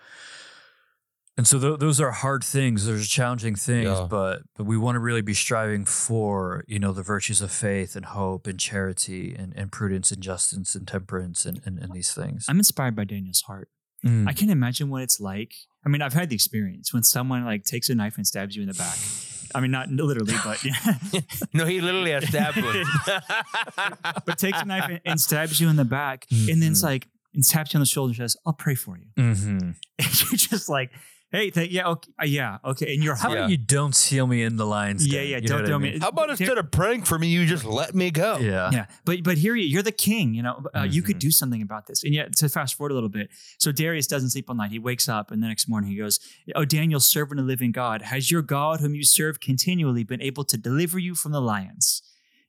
and 1.38 1.47
so 1.47 1.59
th- 1.59 1.79
those 1.79 1.99
are 1.99 2.12
hard 2.12 2.43
things. 2.43 2.86
Those 2.86 3.03
are 3.03 3.07
challenging 3.07 3.55
things, 3.55 3.89
Yeah. 3.89 4.07
but 4.09 4.41
but 4.55 4.65
we 4.65 4.77
want 4.77 4.95
to 4.95 4.99
really 4.99 5.21
be 5.21 5.33
striving 5.33 5.86
for 5.86 6.63
you 6.67 6.79
know 6.79 6.93
the 6.93 7.03
virtues 7.03 7.41
of 7.41 7.51
faith 7.51 7.95
and 7.95 8.05
hope 8.05 8.47
and 8.47 8.59
charity 8.59 9.36
and, 9.38 9.53
and 9.55 9.71
prudence 9.71 10.12
and 10.12 10.21
justice 10.21 10.75
and 10.75 10.88
temperance 10.88 11.45
and, 11.45 11.62
and, 11.65 11.77
and 11.79 11.93
these 11.93 12.13
things. 12.13 12.45
I'm 12.47 12.57
inspired 12.57 12.95
by 12.95 13.03
Daniel's 13.03 13.41
heart. 13.41 13.69
Mm. 14.05 14.27
I 14.27 14.33
can 14.33 14.49
imagine 14.49 14.89
what 14.89 15.01
it's 15.01 15.19
like. 15.19 15.53
I 15.85 15.89
mean, 15.89 16.01
I've 16.01 16.13
had 16.13 16.29
the 16.29 16.35
experience 16.35 16.93
when 16.93 17.03
someone 17.03 17.45
like 17.45 17.63
takes 17.63 17.89
a 17.89 17.95
knife 17.95 18.17
and 18.17 18.25
stabs 18.27 18.55
you 18.55 18.61
in 18.61 18.67
the 18.67 18.73
back. 18.73 18.97
I 19.55 19.59
mean, 19.61 19.71
not 19.71 19.89
literally, 19.89 20.33
but 20.43 20.63
yeah. 20.65 20.73
no, 21.53 21.65
he 21.65 21.79
literally 21.81 22.11
has 22.11 22.27
stabbed 22.27 22.61
one. 22.63 22.83
but 24.25 24.37
takes 24.37 24.61
a 24.61 24.65
knife 24.65 24.85
and, 24.89 24.99
and 25.05 25.21
stabs 25.21 25.59
you 25.59 25.69
in 25.69 25.75
the 25.75 25.85
back, 25.85 26.25
and 26.31 26.61
then 26.61 26.71
it's 26.71 26.81
Mhm. 26.81 26.83
like 26.85 27.07
and 27.33 27.43
taps 27.43 27.73
you 27.73 27.77
on 27.77 27.81
the 27.81 27.85
shoulder 27.85 28.09
and 28.11 28.17
says, 28.17 28.37
"I'll 28.45 28.53
pray 28.53 28.75
for 28.75 28.97
you." 28.97 29.05
hmm 29.15 29.57
And 29.99 30.21
you're 30.21 30.37
just 30.37 30.69
like, 30.69 30.91
"Hey, 31.33 31.49
th- 31.49 31.69
yeah, 31.69 31.87
okay, 31.89 32.11
uh, 32.21 32.25
yeah, 32.25 32.57
okay." 32.63 32.93
And 32.93 33.03
your 33.03 33.15
How 33.15 33.29
Yeah. 33.33 33.37
about 33.39 33.49
you 33.49 33.57
don't 33.57 33.93
seal 33.93 34.25
me 34.27 34.43
in 34.43 34.55
the 34.55 34.65
lion's 34.65 35.05
yeah, 35.05 35.19
den? 35.19 35.27
yeah, 35.29 35.37
You 35.37 35.47
don't 35.49 35.57
what 35.57 35.65
I 35.65 35.69
don't 35.69 35.81
mean? 35.81 35.99
How 35.99 36.07
about 36.09 36.29
instead 36.29 36.57
of 36.57 36.71
praying 36.71 37.03
for 37.03 37.19
me, 37.19 37.27
you 37.27 37.45
just 37.45 37.65
let 37.65 37.93
me 37.93 38.09
go? 38.11 38.37
Yeah. 38.37 38.69
yeah, 38.71 38.85
but 39.03 39.23
but 39.23 39.37
here 39.37 39.55
you, 39.55 39.65
you're 39.65 39.83
the 39.83 39.91
king. 39.91 40.33
You 40.33 40.43
know, 40.43 40.63
uh, 40.73 40.83
you 40.83 41.01
could 41.01 41.17
Mhm. 41.17 41.27
do 41.27 41.31
something 41.31 41.61
about 41.61 41.87
this. 41.87 42.03
And 42.05 42.13
yet, 42.13 42.35
to 42.37 42.47
fast 42.47 42.75
forward 42.75 42.91
a 42.91 42.93
little 42.95 43.09
bit, 43.09 43.29
so 43.57 43.71
Darius 43.73 44.07
doesn't 44.07 44.29
sleep 44.29 44.49
all 44.49 44.55
night. 44.55 44.71
He 44.71 44.79
wakes 44.79 45.09
up, 45.09 45.31
and 45.31 45.43
the 45.43 45.47
next 45.47 45.67
morning 45.67 45.89
he 45.91 45.97
goes, 45.97 46.19
"Oh, 46.55 46.63
Daniel, 46.65 47.01
servant 47.01 47.39
of 47.41 47.45
the 47.45 47.51
living 47.51 47.71
God, 47.73 48.03
has 48.03 48.31
your 48.31 48.41
God, 48.43 48.79
whom 48.79 48.93
you 48.95 49.03
serve 49.03 49.39
continually, 49.41 50.03
been 50.03 50.21
able 50.21 50.45
to 50.45 50.57
deliver 50.57 50.97
you 50.99 51.15
from 51.15 51.31
the 51.33 51.41
lions?" 51.41 52.01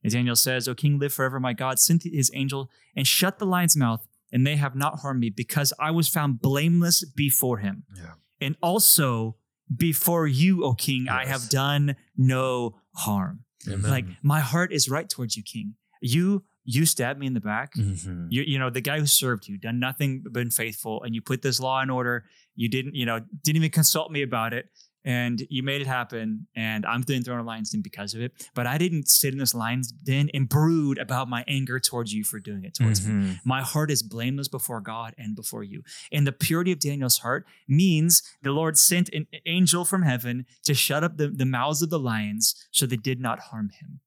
And 0.02 0.12
Daniel 0.12 0.36
says, 0.36 0.68
"O 0.68 0.74
King, 0.74 0.98
live 0.98 1.14
forever. 1.14 1.40
My 1.40 1.54
God 1.54 1.78
sent 1.78 2.02
his 2.02 2.30
angel 2.34 2.70
and 2.94 3.06
shut 3.06 3.38
the 3.38 3.46
lion's 3.46 3.74
mouth, 3.76 4.06
and 4.30 4.46
they 4.46 4.56
have 4.56 4.74
not 4.76 5.00
harmed 5.00 5.20
me, 5.20 5.30
because 5.30 5.72
I 5.80 5.90
was 5.90 6.08
found 6.08 6.42
blameless 6.42 7.04
before 7.04 7.58
him." 7.58 7.84
Yeah. 7.96 8.12
And 8.44 8.56
also 8.62 9.36
before 9.74 10.26
you, 10.26 10.64
O 10.64 10.74
King, 10.74 11.08
I 11.08 11.24
have 11.26 11.48
done 11.48 11.96
no 12.16 12.76
harm. 12.94 13.44
Amen. 13.66 13.90
Like 13.90 14.04
my 14.22 14.40
heart 14.40 14.72
is 14.72 14.88
right 14.88 15.08
towards 15.08 15.36
you, 15.36 15.42
King. 15.42 15.74
You 16.00 16.44
you 16.66 16.86
stabbed 16.86 17.18
me 17.20 17.26
in 17.26 17.34
the 17.34 17.40
back. 17.40 17.74
Mhm. 17.74 18.26
You 18.30 18.42
you 18.42 18.58
know 18.58 18.70
the 18.70 18.80
guy 18.80 18.98
who 19.00 19.06
served 19.06 19.48
you, 19.48 19.58
done 19.58 19.78
nothing 19.78 20.20
but 20.22 20.32
been 20.32 20.50
faithful, 20.50 21.02
and 21.02 21.14
you 21.14 21.22
put 21.22 21.42
this 21.42 21.60
law 21.60 21.82
in 21.82 21.90
order. 21.90 22.24
You 22.54 22.68
didn't 22.68 22.94
you 22.94 23.06
know 23.06 23.20
didn't 23.42 23.56
even 23.56 23.70
consult 23.70 24.10
me 24.10 24.22
about 24.22 24.52
it, 24.52 24.66
and 25.04 25.46
you 25.50 25.62
made 25.62 25.80
it 25.80 25.86
happen. 25.86 26.46
And 26.56 26.86
I'm 26.86 27.02
being 27.02 27.22
thrown 27.22 27.38
a 27.38 27.42
lion's 27.42 27.70
den 27.70 27.82
because 27.82 28.14
of 28.14 28.20
it. 28.22 28.32
But 28.54 28.66
I 28.66 28.78
didn't 28.78 29.08
sit 29.08 29.32
in 29.32 29.38
this 29.38 29.54
lion's 29.54 29.92
den 29.92 30.30
and 30.32 30.48
brood 30.48 30.98
about 30.98 31.28
my 31.28 31.44
anger 31.46 31.78
towards 31.78 32.12
you 32.12 32.24
for 32.24 32.40
doing 32.40 32.64
it 32.64 32.74
towards 32.74 33.06
me. 33.06 33.12
Mhm. 33.12 33.40
My 33.44 33.62
heart 33.62 33.90
is 33.90 34.02
blameless 34.02 34.48
before 34.48 34.80
God 34.80 35.14
and 35.18 35.36
before 35.36 35.62
you. 35.64 35.82
And 36.10 36.26
the 36.26 36.32
purity 36.32 36.72
of 36.72 36.78
Daniel's 36.78 37.18
heart 37.18 37.46
means 37.68 38.22
the 38.42 38.52
Lord 38.52 38.78
sent 38.78 39.08
an 39.10 39.26
angel 39.46 39.84
from 39.84 40.02
heaven 40.02 40.46
to 40.64 40.74
shut 40.74 41.04
up 41.04 41.16
the, 41.18 41.28
the 41.28 41.46
mouths 41.46 41.82
of 41.82 41.90
the 41.90 41.98
lions 41.98 42.54
so 42.70 42.86
they 42.86 42.96
did 42.96 43.20
not 43.20 43.38
harm 43.40 43.70
him. 43.80 44.00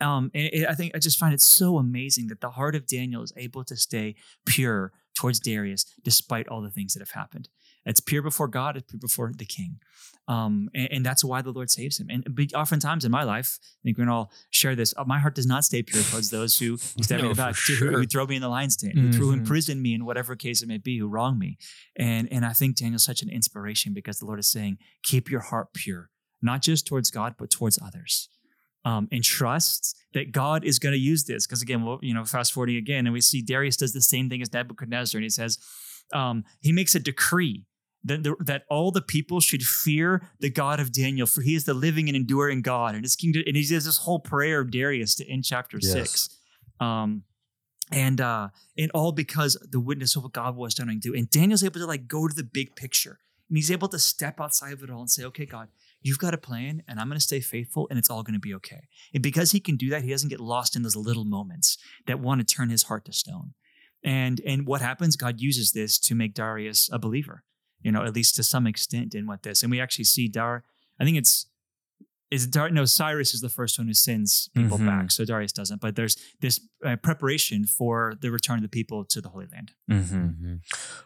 Um, 0.00 0.30
and 0.34 0.48
it- 0.52 0.68
I 0.68 0.74
think 0.74 0.94
I 0.94 0.98
just 0.98 1.18
find 1.18 1.32
it 1.32 1.40
so 1.40 1.78
amazing 1.78 2.26
that 2.28 2.40
the 2.40 2.50
heart 2.50 2.74
of 2.74 2.86
Daniel 2.86 3.22
is 3.22 3.32
able 3.36 3.64
to 3.64 3.76
stay 3.76 4.16
pure 4.44 4.92
towards 5.14 5.40
Darius 5.40 5.84
despite 6.02 6.48
all 6.48 6.60
the 6.60 6.70
things 6.70 6.92
that 6.94 7.00
have 7.00 7.12
happened. 7.12 7.48
It's 7.86 8.00
pure 8.00 8.20
before 8.22 8.48
God, 8.48 8.76
it's 8.76 8.90
pure 8.90 8.98
before 9.00 9.32
the 9.34 9.44
king. 9.46 9.78
Um, 10.28 10.68
and, 10.74 10.88
and 10.90 11.06
that's 11.06 11.22
why 11.24 11.40
the 11.40 11.52
Lord 11.52 11.70
saves 11.70 12.00
him. 12.00 12.08
And 12.10 12.26
oftentimes 12.52 13.04
in 13.04 13.12
my 13.12 13.22
life, 13.22 13.58
I 13.62 13.66
think 13.84 13.96
we 13.96 14.02
can 14.02 14.08
all 14.08 14.32
share 14.50 14.74
this. 14.74 14.92
uh, 14.96 15.04
My 15.06 15.20
heart 15.20 15.36
does 15.36 15.46
not 15.46 15.64
stay 15.64 15.84
pure 15.84 16.02
towards 16.02 16.30
those 16.30 16.58
who 16.58 16.72
in 16.96 17.04
No, 17.22 17.28
for 17.54 17.74
who- 17.74 17.90
who, 18.00 18.06
throw 18.06 18.26
me 18.26 18.34
in 18.36 18.42
the 18.42 18.48
lion's 18.48 18.76
den, 18.76 18.90
who, 18.96 19.10
who 19.18 19.30
imprison 19.32 19.80
me 19.80 19.94
in 19.94 20.04
whatever 20.04 20.34
case 20.34 20.62
it 20.62 20.66
may 20.68 20.78
be, 20.78 20.98
who 20.98 21.06
wrong 21.06 21.38
me. 21.38 21.58
And 21.96 22.26
and 22.32 22.44
I 22.44 22.52
think 22.54 22.76
Daniel's 22.76 23.04
such 23.04 23.22
an 23.22 23.30
inspiration 23.30 23.94
because 23.94 24.18
the 24.18 24.26
Lord 24.26 24.40
is 24.40 24.48
saying, 24.48 24.78
keep 25.04 25.30
your 25.30 25.40
heart 25.40 25.68
pure, 25.72 26.10
not 26.42 26.60
just 26.62 26.86
towards 26.88 27.10
God, 27.10 27.36
but 27.38 27.48
towards 27.50 27.78
others. 27.80 28.28
Um, 28.84 29.08
and 29.12 29.22
trust 29.24 29.96
that 30.14 30.30
God 30.32 30.64
is 30.64 30.78
going 30.78 30.92
to 30.92 30.98
use 30.98 31.24
this. 31.24 31.44
Because 31.46 31.60
again, 31.62 31.84
we'll, 31.84 31.98
you 32.02 32.14
know, 32.14 32.24
fast 32.24 32.52
forwarding 32.52 32.76
again, 32.76 33.06
and 33.06 33.12
we 33.12 33.20
see 33.20 33.42
Darius 33.42 33.76
does 33.76 33.92
the 33.92 34.00
same 34.00 34.28
thing 34.28 34.42
as 34.42 34.52
Nebuchadnezzar, 34.52 35.18
and 35.18 35.24
he 35.24 35.30
says, 35.30 35.58
um, 36.12 36.44
he 36.60 36.70
makes 36.72 36.94
a 36.94 37.00
decree 37.00 37.64
that, 38.06 38.22
the, 38.22 38.36
that 38.40 38.64
all 38.68 38.90
the 38.90 39.02
people 39.02 39.40
should 39.40 39.62
fear 39.62 40.30
the 40.40 40.50
God 40.50 40.80
of 40.80 40.92
Daniel, 40.92 41.26
for 41.26 41.42
he 41.42 41.54
is 41.54 41.64
the 41.64 41.74
living 41.74 42.08
and 42.08 42.16
enduring 42.16 42.62
God. 42.62 42.94
And 42.94 43.04
his 43.04 43.16
kingdom, 43.16 43.42
and 43.46 43.56
he 43.56 43.66
does 43.66 43.84
this 43.84 43.98
whole 43.98 44.20
prayer 44.20 44.60
of 44.60 44.70
Darius 44.70 45.14
to 45.16 45.30
end 45.30 45.44
chapter 45.44 45.78
Yes. 45.80 45.92
six. 45.92 46.28
Um, 46.80 47.24
and 47.92 48.20
uh, 48.20 48.48
and 48.76 48.90
all 48.92 49.12
because 49.12 49.56
the 49.70 49.80
witness 49.80 50.16
of 50.16 50.24
what 50.24 50.32
God 50.32 50.56
was 50.56 50.74
done 50.74 50.88
and 50.88 51.00
do. 51.00 51.14
And 51.14 51.30
Daniel's 51.30 51.62
able 51.62 51.80
to 51.80 51.86
like 51.86 52.08
go 52.08 52.26
to 52.26 52.34
the 52.34 52.42
big 52.42 52.74
picture, 52.74 53.18
and 53.48 53.56
he's 53.56 53.70
able 53.70 53.88
to 53.88 53.98
step 53.98 54.40
outside 54.40 54.72
of 54.72 54.82
it 54.82 54.90
all 54.90 55.00
and 55.00 55.10
say, 55.10 55.22
"Okay, 55.24 55.46
God, 55.46 55.68
you've 56.02 56.18
got 56.18 56.34
a 56.34 56.38
plan, 56.38 56.82
and 56.88 56.98
I'm 56.98 57.08
going 57.08 57.18
to 57.18 57.24
stay 57.24 57.40
faithful, 57.40 57.86
and 57.88 57.98
it's 57.98 58.10
all 58.10 58.24
going 58.24 58.34
to 58.34 58.40
be 58.40 58.54
okay." 58.54 58.88
And 59.14 59.22
because 59.22 59.52
he 59.52 59.60
can 59.60 59.76
do 59.76 59.88
that, 59.90 60.02
he 60.02 60.10
doesn't 60.10 60.30
get 60.30 60.40
lost 60.40 60.74
in 60.74 60.82
those 60.82 60.96
little 60.96 61.24
moments 61.24 61.78
that 62.06 62.18
want 62.18 62.40
to 62.40 62.54
turn 62.54 62.70
his 62.70 62.84
heart 62.84 63.04
to 63.04 63.12
stone. 63.12 63.54
And 64.02 64.40
and 64.44 64.66
what 64.66 64.80
happens? 64.80 65.14
God 65.16 65.40
uses 65.40 65.70
this 65.72 65.98
to 66.00 66.14
make 66.16 66.34
Darius 66.34 66.90
a 66.92 66.98
believer, 66.98 67.44
you 67.82 67.92
know, 67.92 68.04
at 68.04 68.14
least 68.14 68.36
to 68.36 68.42
some 68.42 68.66
extent 68.66 69.14
in 69.14 69.26
what 69.26 69.42
this. 69.42 69.62
And 69.62 69.70
we 69.70 69.80
actually 69.80 70.04
see 70.04 70.28
Dar. 70.28 70.64
I 71.00 71.04
think 71.04 71.16
it's 71.18 71.46
is 72.30 72.46
Dar. 72.48 72.70
No, 72.70 72.84
Cyrus 72.84 73.34
is 73.34 73.40
the 73.40 73.48
first 73.48 73.78
one 73.78 73.86
who 73.86 73.94
sends 73.94 74.48
people 74.52 74.78
Mhm. 74.78 74.86
back, 74.86 75.10
so 75.12 75.24
Darius 75.24 75.52
doesn't. 75.52 75.80
But 75.80 75.94
there's 75.94 76.16
this 76.40 76.58
uh, 76.84 76.96
preparation 76.96 77.64
for 77.66 78.14
the 78.20 78.32
return 78.32 78.56
of 78.56 78.62
the 78.62 78.68
people 78.68 79.04
to 79.04 79.20
the 79.20 79.28
Holy 79.28 79.46
Land. 79.46 79.74
Mhm. 79.88 80.60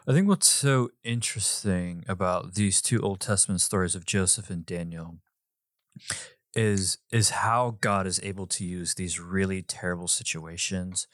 I 0.07 0.13
think 0.13 0.27
what's 0.27 0.49
so 0.49 0.89
interesting 1.03 2.03
about 2.07 2.55
these 2.55 2.81
two 2.81 2.99
Old 3.01 3.19
Testament 3.19 3.61
stories 3.61 3.93
of 3.93 4.05
Joseph 4.05 4.49
and 4.49 4.65
Daniel 4.65 5.19
is 6.55 6.97
is 7.11 7.29
how 7.29 7.77
God 7.81 8.07
is 8.07 8.19
able 8.23 8.47
to 8.47 8.65
use 8.65 8.95
these 8.95 9.19
really 9.19 9.61
terrible 9.61 10.07
situations 10.07 11.07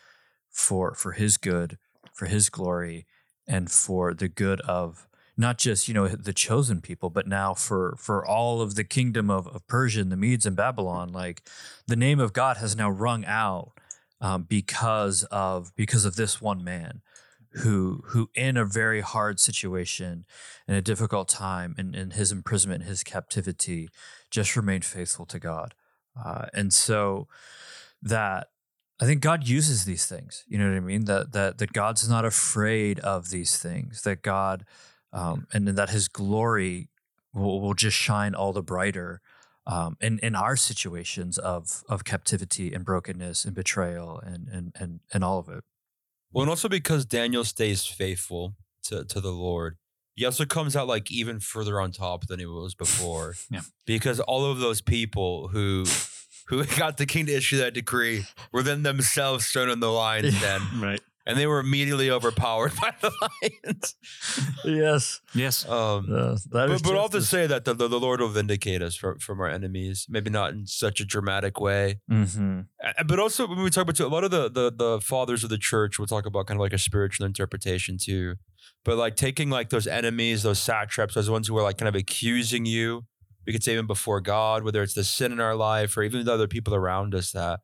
for 0.50 0.96
for 0.96 1.12
his 1.14 1.38
good, 1.38 1.78
for 2.14 2.26
his 2.28 2.50
glory, 2.50 3.06
and 3.46 3.70
for 3.72 4.14
the 4.14 4.28
good 4.30 4.62
of 4.62 5.07
not 5.38 5.58
just, 5.58 5.88
you 5.88 5.94
know, 5.94 6.08
the 6.08 6.34
chosen 6.34 6.82
people, 6.82 7.10
but 7.10 7.28
now 7.28 7.54
for 7.54 7.96
for 7.98 8.26
all 8.26 8.62
of 8.62 8.76
the 8.76 8.84
kingdom 8.84 9.30
of, 9.30 9.48
of 9.48 9.68
Persia 9.68 10.02
and 10.02 10.12
the 10.12 10.18
Medes 10.18 10.46
and 10.46 10.56
Babylon. 10.56 11.14
Like 11.14 11.44
the 11.86 11.96
name 11.96 12.20
of 12.20 12.34
God 12.34 12.58
has 12.58 12.76
now 12.76 12.90
rung 12.90 13.24
out 13.26 13.74
um, 14.20 14.44
because 14.44 15.24
of 15.26 15.76
because 15.76 16.06
of 16.06 16.16
this 16.16 16.42
one 16.42 16.64
man 16.64 17.02
who 17.58 18.04
who 18.08 18.30
in 18.36 18.58
a 18.58 18.66
very 18.66 19.02
hard 19.02 19.40
situation 19.40 20.26
in 20.68 20.76
a 20.76 20.82
difficult 20.82 21.28
time 21.28 21.76
in, 21.78 21.96
in 21.96 22.12
his 22.12 22.32
imprisonment 22.32 22.84
his 22.84 23.04
captivity 23.04 23.90
just 24.30 24.56
remained 24.56 24.86
faithful 24.86 25.26
to 25.26 25.40
god 25.40 25.74
uh, 26.24 26.46
and 26.54 26.74
so 26.74 27.28
that 28.02 28.48
i 29.00 29.06
think 29.06 29.22
god 29.22 29.48
uses 29.48 29.86
these 29.86 30.06
things 30.06 30.44
you 30.48 30.58
know 30.58 30.68
what 30.68 30.76
i 30.76 30.80
mean 30.80 31.06
that 31.06 31.32
that 31.32 31.58
that 31.58 31.74
god's 31.74 32.08
not 32.10 32.26
afraid 32.26 33.00
of 33.00 33.30
these 33.30 33.58
things 33.58 34.02
that 34.02 34.22
god 34.22 34.66
um, 35.14 35.48
and 35.54 35.68
that 35.68 35.90
his 35.90 36.08
glory 36.08 36.90
will, 37.34 37.62
will 37.62 37.74
just 37.74 37.98
shine 37.98 38.36
all 38.36 38.54
the 38.54 38.64
brighter 38.64 39.22
um, 39.66 39.98
in, 40.00 40.20
in 40.20 40.36
our 40.36 40.56
situations 40.56 41.38
of 41.38 41.84
of 41.90 42.04
captivity 42.06 42.74
and 42.74 42.86
brokenness 42.86 43.44
and 43.46 43.54
betrayal 43.54 44.20
and 44.26 44.48
and 44.48 44.72
and, 44.76 45.00
and 45.14 45.24
all 45.24 45.40
of 45.40 45.50
it 45.50 45.64
Well, 46.32 46.44
and 46.44 46.50
also 46.50 46.70
because 46.70 47.06
Daniel 47.06 47.44
stays 47.44 47.86
faithful 47.86 48.56
to, 48.84 49.04
to 49.06 49.20
the 49.20 49.32
Lord, 49.32 49.78
he 50.16 50.26
also 50.26 50.46
comes 50.46 50.76
out 50.76 50.88
like 50.88 51.12
even 51.12 51.40
further 51.40 51.80
on 51.82 51.92
top 51.92 52.28
than 52.28 52.40
he 52.40 52.46
was 52.46 52.76
before. 52.76 53.36
Yeah. 53.52 53.62
Because 53.86 54.20
all 54.22 54.46
of 54.50 54.60
those 54.60 54.82
people 54.82 55.50
who 55.50 55.86
who 56.48 56.64
got 56.78 56.98
the 56.98 57.06
king 57.06 57.26
to 57.28 57.34
issue 57.36 57.58
that 57.58 57.74
decree 57.74 58.26
were 58.52 58.64
then 58.64 58.84
themselves 58.84 59.48
thrown 59.48 59.70
in 59.70 59.80
the 59.80 59.92
lion's 59.92 60.40
den. 60.42 60.62
Right. 60.80 61.02
And 61.28 61.38
they 61.38 61.46
were 61.46 61.60
immediately 61.60 62.10
overpowered 62.10 62.74
by 62.82 62.92
the 63.02 63.12
lions. 63.22 63.96
yes. 64.66 65.22
Yes. 65.36 65.68
Um, 65.68 66.08
Uh, 66.12 66.38
that 66.52 66.70
is 66.72 66.82
but, 66.82 66.90
but 66.92 66.96
all 66.98 67.10
to 67.10 67.22
say 67.22 67.46
that 67.48 67.66
the, 67.66 67.74
the, 67.74 67.88
the 67.88 68.00
Lord 68.00 68.22
will 68.22 68.30
vindicate 68.30 68.82
us 68.82 68.96
from, 68.96 69.20
from 69.20 69.40
our 69.42 69.50
enemies, 69.50 70.08
maybe 70.10 70.30
not 70.30 70.54
in 70.54 70.66
such 70.66 71.00
a 71.00 71.06
dramatic 71.06 71.60
way. 71.60 72.00
Mhm. 72.10 72.68
Uh, 72.84 73.04
But 73.06 73.20
also 73.20 73.48
when 73.48 73.62
we 73.62 73.70
talk 73.70 73.84
about 73.84 74.00
a 74.00 74.08
lot 74.08 74.24
of 74.24 74.32
the, 74.32 74.50
the 74.50 74.72
the 74.72 75.02
fathers 75.02 75.44
of 75.44 75.50
the 75.50 75.58
church, 75.58 76.00
we'll 76.00 76.08
talk 76.08 76.26
about 76.26 76.48
kind 76.48 76.58
of 76.58 76.62
like 76.62 76.74
a 76.74 76.78
spiritual 76.80 77.26
interpretation 77.26 77.98
too. 77.98 78.36
But 78.86 78.98
like 78.98 79.16
taking 79.16 79.50
like 79.50 79.70
those 79.70 79.88
enemies, 79.88 80.44
those 80.44 80.60
satraps, 80.60 81.14
those 81.16 81.30
ones 81.30 81.48
who 81.48 81.58
are 81.58 81.64
like 81.64 81.78
kind 81.78 81.90
of 81.90 81.96
accusing 81.96 82.66
you, 82.66 83.06
we 83.46 83.54
could 83.54 83.64
say 83.64 83.74
even 83.74 83.88
before 83.88 84.22
God, 84.22 84.64
whether 84.64 84.82
it's 84.82 84.94
the 84.94 85.04
sin 85.04 85.32
in 85.32 85.40
our 85.40 85.56
life 85.56 85.96
or 85.98 86.04
even 86.04 86.26
the 86.26 86.34
other 86.34 86.48
people 86.48 86.74
around 86.76 87.14
us 87.16 87.32
that 87.32 87.60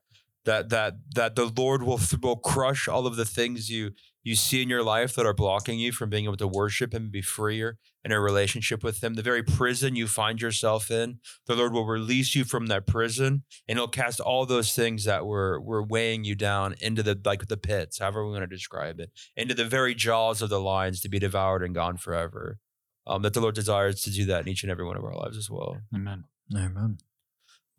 that 0.46 0.70
that 0.70 0.96
that 1.16 1.36
the 1.36 1.46
Lord 1.46 1.84
will 1.84 2.00
will 2.22 2.38
crush 2.38 2.88
all 2.88 3.08
of 3.08 3.16
the 3.16 3.26
things 3.26 3.70
you 3.70 3.92
you 4.24 4.36
see 4.36 4.62
in 4.62 4.70
your 4.70 4.84
life 4.84 5.16
that 5.16 5.26
are 5.26 5.34
blocking 5.34 5.80
you 5.80 5.92
from 5.92 6.10
being 6.10 6.26
able 6.26 6.38
to 6.38 6.48
worship 6.48 6.94
Him 6.94 7.10
be 7.10 7.22
freer 7.22 7.78
in 8.06 8.12
a 8.12 8.20
relationship 8.20 8.84
with 8.84 9.04
Him. 9.04 9.16
The 9.16 9.22
very 9.22 9.44
prison 9.44 9.96
you 9.96 10.08
find 10.08 10.42
yourself 10.42 10.90
in, 10.90 11.20
the 11.46 11.56
Lord 11.56 11.74
will 11.74 11.86
release 11.86 12.34
you 12.36 12.44
from 12.44 12.68
that 12.68 12.88
prison, 12.88 13.44
and 13.68 13.78
He'll 13.78 13.88
cast 13.88 14.20
all 14.20 14.46
those 14.46 14.74
things 14.74 15.04
that 15.06 15.26
were 15.26 15.60
were 15.60 15.84
weighing 15.84 16.24
you 16.24 16.36
down 16.36 16.76
into 16.82 17.04
the 17.04 17.20
like 17.24 17.48
the 17.48 17.58
pits, 17.58 18.00
however 18.00 18.26
we 18.26 18.32
want 18.32 18.44
to 18.44 18.48
describe 18.48 19.00
it, 19.00 19.12
into 19.36 19.54
the 19.54 19.66
very 19.66 19.96
jaws 19.96 20.42
of 20.42 20.50
the 20.50 20.60
lions 20.60 21.02
to 21.02 21.10
be 21.10 21.20
devoured 21.20 21.64
and 21.64 21.76
gone 21.76 21.98
forever. 21.98 22.60
Um, 23.06 23.22
that 23.24 23.34
the 23.34 23.42
Lord 23.42 23.56
desires 23.56 24.02
to 24.04 24.12
do 24.12 24.26
that 24.28 24.44
in 24.44 24.48
each 24.48 24.64
and 24.64 24.72
every 24.72 24.86
one 24.86 24.96
of 24.96 25.04
our 25.04 25.14
lives 25.14 25.38
as 25.38 25.50
well. 25.50 25.82
Amen. 25.94 26.24
Amen. 26.56 27.00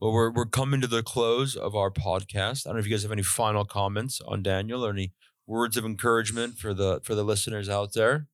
Well, 0.00 0.12
we're 0.12 0.30
we're 0.30 0.46
coming 0.46 0.80
to 0.80 0.86
the 0.86 1.02
close 1.02 1.56
of 1.56 1.74
our 1.74 1.90
podcast. 1.90 2.66
I 2.66 2.70
don't 2.70 2.74
know 2.74 2.80
if 2.80 2.86
you 2.86 2.92
guys 2.92 3.02
have 3.02 3.12
any 3.12 3.22
final 3.22 3.64
comments 3.64 4.20
on 4.26 4.42
Daniel 4.42 4.84
or 4.84 4.90
any 4.90 5.12
words 5.46 5.76
of 5.76 5.84
encouragement 5.84 6.58
for 6.58 6.74
the 6.74 7.00
for 7.04 7.14
the 7.14 7.22
listeners 7.24 7.68
out 7.68 7.92
there. 7.94 8.26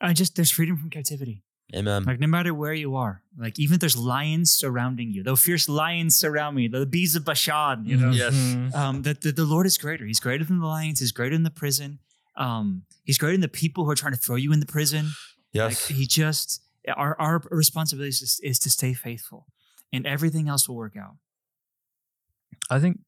I 0.00 0.12
just 0.12 0.36
there's 0.36 0.50
freedom 0.50 0.76
from 0.76 0.90
captivity. 0.90 1.42
Amen. 1.74 2.04
Like 2.04 2.20
no 2.20 2.28
matter 2.28 2.54
where 2.54 2.72
you 2.72 2.94
are, 2.94 3.22
like 3.36 3.58
even 3.58 3.74
if 3.74 3.80
there's 3.80 3.96
lions 3.96 4.52
surrounding 4.52 5.10
you, 5.10 5.22
though 5.24 5.34
fierce 5.36 5.68
lions 5.68 6.14
surround 6.16 6.54
me, 6.54 6.68
the 6.68 6.86
bees 6.86 7.16
of 7.16 7.24
Bashan, 7.24 7.84
you 7.84 7.96
know, 7.96 8.10
Yes. 8.12 8.34
Mhm. 8.34 8.72
um, 8.74 9.02
that 9.02 9.22
the, 9.22 9.32
the 9.32 9.44
Lord 9.44 9.66
is 9.66 9.76
greater. 9.76 10.06
He's 10.06 10.20
greater 10.20 10.44
than 10.44 10.60
the 10.60 10.66
lions. 10.66 11.00
He's 11.00 11.10
greater 11.10 11.34
than 11.34 11.42
the 11.42 11.50
prison. 11.50 11.98
Um, 12.36 12.84
he's 13.02 13.18
greater 13.18 13.32
than 13.34 13.40
the 13.40 13.48
people 13.48 13.84
who 13.84 13.90
are 13.90 13.96
trying 13.96 14.12
to 14.12 14.18
throw 14.18 14.36
you 14.36 14.52
in 14.52 14.60
the 14.60 14.66
prison. 14.66 15.10
Yes. 15.52 15.90
Like 15.90 15.98
he 15.98 16.06
just 16.06 16.62
our 16.96 17.20
our 17.20 17.42
responsibility 17.50 18.10
is 18.10 18.36
to, 18.40 18.48
is 18.48 18.58
to 18.60 18.70
stay 18.70 18.92
faithful, 18.94 19.46
and 19.92 20.06
everything 20.06 20.48
else 20.48 20.68
will 20.68 20.76
work 20.76 20.96
out. 20.96 21.16
I 22.70 22.78
think 22.78 23.00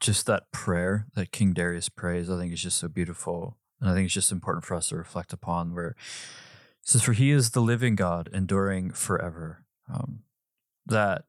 just 0.00 0.26
that 0.26 0.50
prayer 0.52 1.06
that 1.14 1.32
King 1.32 1.52
Darius 1.52 1.88
prays, 1.88 2.28
I 2.30 2.38
think 2.38 2.52
is 2.52 2.62
just 2.62 2.78
so 2.78 2.88
beautiful. 2.88 3.56
And 3.80 3.90
I 3.90 3.94
think 3.94 4.06
it's 4.06 4.14
just 4.14 4.32
important 4.32 4.64
for 4.64 4.74
us 4.74 4.88
to 4.88 4.96
reflect 4.96 5.32
upon 5.32 5.74
where 5.74 5.88
it 5.88 5.96
says, 6.82 7.02
For 7.02 7.12
he 7.12 7.30
is 7.30 7.50
the 7.50 7.60
living 7.60 7.94
God, 7.94 8.28
enduring 8.32 8.90
forever. 8.90 9.64
Um, 9.92 10.20
that 10.86 11.24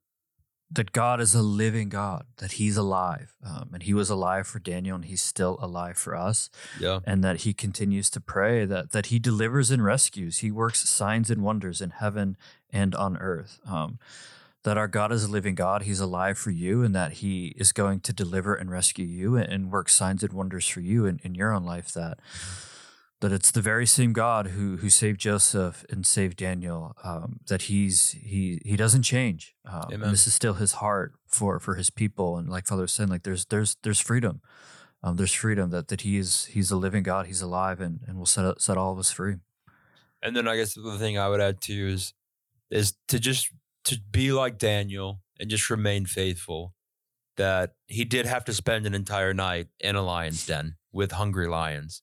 that 0.70 0.92
God 0.92 1.22
is 1.22 1.34
a 1.34 1.42
living 1.42 1.88
God, 1.88 2.26
that 2.38 2.54
he's 2.54 2.76
alive. 2.76 3.36
Um, 3.46 3.70
and 3.74 3.84
he 3.84 3.94
was 3.94 4.10
alive 4.10 4.48
for 4.48 4.60
Daniel 4.60 4.96
and 4.96 5.06
he's 5.06 5.22
still 5.22 5.58
alive 5.62 5.98
for 5.98 6.14
us. 6.14 6.50
yeah. 6.78 7.00
And 7.06 7.24
that 7.24 7.42
he 7.42 7.54
continues 7.54 8.10
to 8.12 8.20
pray 8.20 8.66
that 8.66 8.92
that 8.92 9.08
he 9.08 9.20
delivers 9.20 9.72
and 9.72 9.84
rescues. 9.84 10.40
He 10.40 10.52
works 10.52 10.88
signs 10.88 11.30
and 11.30 11.42
wonders 11.42 11.82
in 11.82 11.92
heaven 11.92 12.36
and 12.70 12.94
on 12.96 13.18
earth. 13.18 13.60
Um, 13.66 14.00
that 14.68 14.78
our 14.78 14.90
God 14.90 15.14
is 15.14 15.24
a 15.24 15.32
living 15.32 15.56
God. 15.56 15.84
He's 15.84 16.02
alive 16.02 16.38
for 16.38 16.52
you, 16.52 16.84
and 16.84 16.94
that 16.94 17.14
He 17.14 17.54
is 17.56 17.72
going 17.72 18.02
to 18.02 18.12
deliver 18.12 18.54
and 18.54 18.70
rescue 18.70 19.06
you 19.06 19.38
and, 19.38 19.50
and 19.50 19.72
work 19.72 19.88
signs 19.88 20.24
and 20.24 20.34
wonders 20.34 20.68
for 20.68 20.82
you 20.82 21.06
in, 21.06 21.22
in 21.24 21.36
your 21.36 21.54
own 21.54 21.64
life. 21.64 21.94
That 21.94 22.20
that 23.22 23.32
it's 23.32 23.50
the 23.50 23.62
very 23.62 23.86
same 23.86 24.12
God 24.12 24.48
who 24.48 24.76
who 24.76 24.90
saved 24.90 25.22
Joseph 25.22 25.86
and 25.90 26.06
saved 26.06 26.36
Daniel. 26.36 26.98
Um, 27.02 27.40
that 27.48 27.64
He's 27.64 28.12
He 28.12 28.62
He 28.66 28.76
doesn't 28.76 29.04
change. 29.04 29.56
Um, 29.64 30.02
this 30.02 30.28
is 30.28 30.34
still 30.34 30.56
His 30.56 30.74
heart 30.74 31.14
for 31.28 31.62
for 31.62 31.76
His 31.76 31.90
people. 31.90 32.36
And 32.36 32.50
like 32.50 32.68
Father 32.68 32.82
was 32.82 32.92
saying, 32.92 33.10
like 33.10 33.24
there's 33.24 33.46
there's 33.46 33.78
there's 33.84 34.02
freedom. 34.02 34.42
Um, 35.02 35.16
there's 35.16 35.32
freedom 35.32 35.70
that 35.70 35.88
that 35.88 36.02
He 36.02 36.18
is 36.18 36.44
He's 36.46 36.72
a 36.72 36.76
living 36.76 37.04
God. 37.04 37.28
He's 37.28 37.42
alive 37.42 37.80
and 37.80 38.02
and 38.06 38.18
will 38.18 38.26
set 38.26 38.60
set 38.62 38.78
all 38.78 38.92
of 38.92 39.00
us 39.00 39.12
free. 39.12 39.36
And 40.22 40.36
then 40.36 40.46
I 40.46 40.58
guess 40.58 40.74
the 40.74 40.98
thing 41.00 41.18
I 41.18 41.30
would 41.30 41.40
add 41.40 41.62
too 41.62 41.88
is 41.88 42.14
is 42.70 42.96
to 43.08 43.18
just 43.18 43.50
to 43.88 44.00
be 44.12 44.32
like 44.32 44.58
Daniel 44.58 45.22
and 45.40 45.50
just 45.50 45.70
remain 45.70 46.06
faithful. 46.06 46.74
That 47.36 47.76
he 47.86 48.04
did 48.04 48.26
have 48.26 48.46
to 48.46 48.54
spend 48.54 48.88
an 48.88 48.96
entire 48.96 49.32
night 49.32 49.68
in 49.80 49.96
a 49.96 50.02
lion's 50.02 50.46
den 50.46 50.76
with 50.92 51.12
hungry 51.12 51.48
lions. 51.48 52.02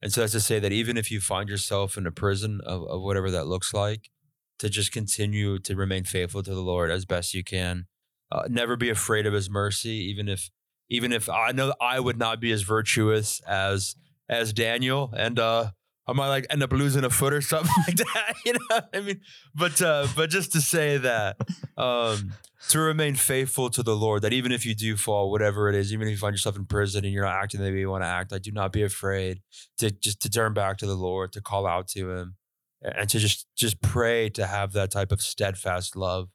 And 0.00 0.12
so 0.12 0.20
that's 0.20 0.32
to 0.32 0.40
say 0.40 0.60
that 0.60 0.70
even 0.70 0.96
if 0.96 1.10
you 1.10 1.20
find 1.20 1.48
yourself 1.48 1.96
in 1.96 2.06
a 2.06 2.12
prison 2.12 2.60
of, 2.64 2.84
of 2.84 3.02
whatever 3.02 3.28
that 3.32 3.48
looks 3.48 3.74
like, 3.74 4.10
to 4.58 4.68
just 4.68 4.92
continue 4.92 5.58
to 5.58 5.76
remain 5.76 6.04
faithful 6.04 6.42
to 6.42 6.54
the 6.54 6.62
Lord 6.62 6.90
as 6.90 7.04
best 7.04 7.34
you 7.34 7.44
can. 7.44 7.86
Uh, 8.30 8.42
never 8.48 8.76
be 8.76 8.90
afraid 8.90 9.26
of 9.26 9.32
his 9.32 9.50
mercy, 9.50 10.08
even 10.10 10.28
if 10.28 10.50
even 10.88 11.12
if 11.12 11.28
I 11.28 11.52
know 11.52 11.74
I 11.80 12.00
would 12.00 12.18
not 12.18 12.40
be 12.40 12.52
as 12.52 12.62
virtuous 12.62 13.40
as 13.40 13.96
as 14.28 14.52
Daniel 14.52 15.12
and 15.16 15.38
uh 15.38 15.70
I 16.08 16.12
might 16.12 16.28
like 16.28 16.46
end 16.50 16.62
up 16.62 16.72
losing 16.72 17.04
a 17.04 17.10
foot 17.10 17.32
or 17.32 17.40
something 17.40 17.72
like 17.88 17.96
that. 17.96 18.34
You 18.44 18.52
know, 18.52 18.58
what 18.68 18.88
I 18.94 19.00
mean, 19.00 19.20
but 19.54 19.82
uh, 19.82 20.06
but 20.14 20.30
just 20.30 20.52
to 20.52 20.60
say 20.60 20.98
that 20.98 21.36
um, 21.76 22.32
to 22.68 22.78
remain 22.78 23.16
faithful 23.16 23.70
to 23.70 23.82
the 23.82 23.96
Lord, 23.96 24.22
that 24.22 24.32
even 24.32 24.52
if 24.52 24.64
you 24.64 24.74
do 24.74 24.96
fall, 24.96 25.30
whatever 25.30 25.68
it 25.68 25.74
is, 25.74 25.92
even 25.92 26.06
if 26.06 26.12
you 26.12 26.18
find 26.18 26.34
yourself 26.34 26.56
in 26.56 26.64
prison 26.64 27.04
and 27.04 27.12
you're 27.12 27.24
not 27.24 27.42
acting 27.42 27.60
the 27.60 27.70
way 27.70 27.78
you 27.78 27.90
want 27.90 28.04
to 28.04 28.08
act, 28.08 28.30
like 28.30 28.42
do 28.42 28.52
not 28.52 28.72
be 28.72 28.82
afraid 28.82 29.40
to 29.78 29.90
just 29.90 30.20
to 30.22 30.30
turn 30.30 30.54
back 30.54 30.78
to 30.78 30.86
the 30.86 30.94
Lord, 30.94 31.32
to 31.32 31.40
call 31.40 31.66
out 31.66 31.88
to 31.88 32.10
Him, 32.10 32.36
and 32.82 33.08
to 33.10 33.18
just 33.18 33.46
just 33.56 33.82
pray 33.82 34.28
to 34.30 34.46
have 34.46 34.72
that 34.72 34.92
type 34.92 35.10
of 35.10 35.20
steadfast 35.20 35.96
love 35.96 36.28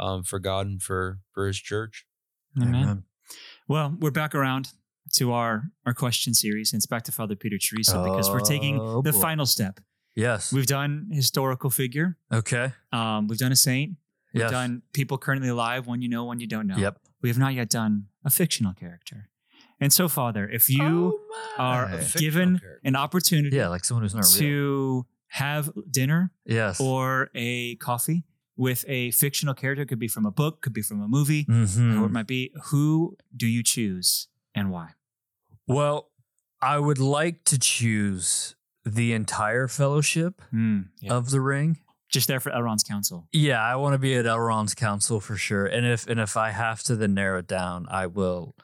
um, 0.00 0.24
for 0.24 0.40
God 0.40 0.66
and 0.66 0.82
for 0.82 1.20
for 1.32 1.46
His 1.46 1.58
church. 1.58 2.04
Amen. 2.60 3.04
Well, 3.68 3.96
we're 3.98 4.10
back 4.10 4.34
around 4.34 4.72
to 5.16 5.32
our 5.32 5.70
our 5.86 5.94
question 5.94 6.34
series, 6.34 6.72
and 6.72 6.78
it's 6.78 6.86
back 6.86 7.02
to 7.04 7.12
Father 7.12 7.36
Peter 7.36 7.58
Teresa 7.58 8.02
because 8.02 8.28
we're 8.30 8.40
taking 8.40 8.78
Oh, 8.80 9.02
the 9.02 9.12
boy. 9.12 9.20
final 9.20 9.46
step. 9.46 9.80
Yes. 10.14 10.52
We've 10.52 10.66
done 10.66 11.08
historical 11.10 11.70
figure. 11.70 12.16
okay. 12.32 12.72
Um, 12.92 13.26
we've 13.28 13.38
done 13.38 13.52
a 13.52 13.56
saint. 13.56 13.96
We've 14.32 14.42
Yes. 14.42 14.50
done 14.50 14.82
people 14.92 15.18
currently 15.18 15.48
alive, 15.48 15.86
one 15.86 16.02
you 16.02 16.08
know, 16.08 16.24
one 16.24 16.40
you 16.40 16.46
don't 16.46 16.66
know. 16.66 16.76
Yep. 16.76 16.98
We 17.22 17.28
have 17.28 17.38
not 17.38 17.54
yet 17.54 17.68
done 17.70 18.06
a 18.24 18.30
fictional 18.30 18.74
character. 18.74 19.28
And 19.80 19.92
so, 19.92 20.08
Father, 20.08 20.48
if 20.48 20.68
you 20.70 21.18
Oh, 21.18 21.20
are 21.58 21.88
my. 21.88 22.04
given 22.16 22.58
character. 22.58 22.80
an 22.84 22.96
opportunity 22.96 23.56
Yeah, 23.56 23.68
like 23.68 23.84
someone 23.84 24.02
who's 24.04 24.14
not 24.14 24.24
real. 24.24 24.38
to 24.40 25.06
have 25.28 25.70
dinner 25.90 26.32
Yes. 26.46 26.80
or 26.80 27.30
a 27.34 27.74
coffee 27.76 28.24
with 28.56 28.84
a 28.88 29.10
fictional 29.10 29.54
character, 29.54 29.84
could 29.84 29.98
be 29.98 30.06
from 30.08 30.24
a 30.26 30.30
book, 30.30 30.62
could 30.62 30.72
be 30.72 30.82
from 30.82 31.00
a 31.00 31.08
movie, 31.08 31.44
Mhm. 31.46 32.00
or 32.00 32.06
it 32.06 32.12
might 32.12 32.28
be, 32.28 32.52
who 32.66 33.16
do 33.36 33.46
you 33.48 33.62
choose 33.64 34.28
and 34.54 34.70
why? 34.70 34.90
Well, 35.66 36.10
I 36.60 36.78
would 36.78 36.98
like 36.98 37.44
to 37.44 37.58
choose 37.58 38.54
the 38.84 39.12
entire 39.12 39.68
fellowship 39.68 40.42
Mm, 40.52 40.88
yeah. 41.00 41.12
of 41.12 41.30
the 41.30 41.40
ring. 41.40 41.78
Just 42.10 42.28
there 42.28 42.38
for 42.40 42.50
Elrond's 42.52 42.84
council. 42.84 43.26
Yeah, 43.32 43.60
I 43.62 43.74
want 43.76 43.94
to 43.94 43.98
be 43.98 44.14
at 44.14 44.24
Elrond's 44.26 44.74
council 44.74 45.20
for 45.20 45.36
sure. 45.36 45.66
And 45.66 45.84
if 45.86 46.06
and 46.06 46.20
if 46.20 46.36
I 46.36 46.50
have 46.50 46.82
to 46.84 46.94
then 46.96 47.14
narrow 47.14 47.38
it 47.40 47.46
down, 47.48 47.86
I 47.90 48.06
will 48.06 48.54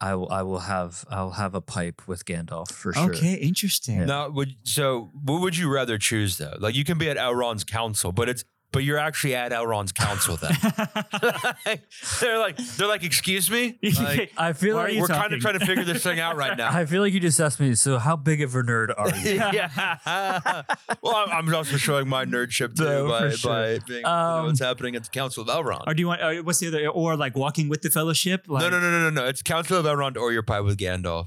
I 0.00 0.14
will 0.16 0.28
I 0.32 0.42
will 0.42 0.60
have 0.60 1.04
I'll 1.08 1.32
have 1.32 1.54
a 1.54 1.60
pipe 1.60 2.02
with 2.08 2.24
Gandalf 2.24 2.72
for 2.72 2.92
sure. 2.92 3.14
Okay, 3.14 3.34
interesting. 3.34 3.98
Yeah. 3.98 4.06
Now, 4.06 4.30
would 4.30 4.56
so 4.64 5.10
what 5.22 5.40
would 5.42 5.56
you 5.56 5.72
rather 5.72 5.96
choose 5.96 6.38
though? 6.38 6.56
Like 6.58 6.74
you 6.74 6.82
can 6.82 6.98
be 6.98 7.08
at 7.08 7.16
Elrond's 7.18 7.62
council, 7.62 8.10
but 8.10 8.28
it's 8.28 8.44
but 8.72 8.84
you're 8.84 8.98
actually 8.98 9.34
at 9.34 9.52
Elrond's 9.52 9.92
council 9.92 10.36
then. 10.36 10.52
they're 12.20 12.38
like 12.38 12.56
they're 12.56 12.88
like, 12.88 13.02
excuse 13.04 13.50
me. 13.50 13.78
Like, 14.02 14.32
I 14.36 14.52
feel 14.54 14.74
like 14.76 14.98
we're 14.98 15.06
kind 15.06 15.32
of 15.32 15.40
trying 15.40 15.58
to 15.58 15.64
figure 15.66 15.84
this 15.84 16.02
thing 16.02 16.18
out 16.18 16.36
right 16.36 16.56
now. 16.56 16.70
I 16.76 16.86
feel 16.86 17.02
like 17.02 17.12
you 17.12 17.20
just 17.20 17.38
asked 17.40 17.60
me, 17.60 17.74
so 17.74 17.98
how 17.98 18.16
big 18.16 18.40
of 18.42 18.54
a 18.54 18.62
nerd 18.62 18.92
are 18.96 19.14
you? 19.18 19.34
yeah. 19.34 20.62
well, 21.02 21.16
I'm, 21.16 21.48
I'm 21.48 21.54
also 21.54 21.76
showing 21.76 22.08
my 22.08 22.24
nerdship 22.24 22.74
too 22.74 22.84
No, 22.84 23.08
by, 23.08 23.30
sure. 23.30 23.52
by 23.52 23.78
being 23.86 24.04
Um, 24.06 24.46
what's 24.46 24.60
happening 24.60 24.96
at 24.96 25.04
the 25.04 25.10
Council 25.10 25.42
of 25.42 25.48
Elrond. 25.48 25.84
or 25.86 25.94
do 25.94 26.00
you 26.00 26.08
want, 26.08 26.20
uh, 26.22 26.34
what's 26.42 26.58
the 26.58 26.68
other, 26.68 26.88
or 26.88 27.16
like 27.16 27.36
walking 27.36 27.68
with 27.68 27.82
the 27.82 27.90
fellowship? 27.90 28.46
Like, 28.48 28.62
no, 28.62 28.70
no, 28.70 28.80
no, 28.80 28.90
no, 28.90 29.10
no, 29.10 29.10
no. 29.10 29.26
It's 29.28 29.42
Council 29.42 29.76
of 29.78 29.84
Elrond 29.84 30.16
or 30.16 30.32
your 30.32 30.42
pie 30.42 30.60
with 30.60 30.78
Gandalf. 30.78 31.26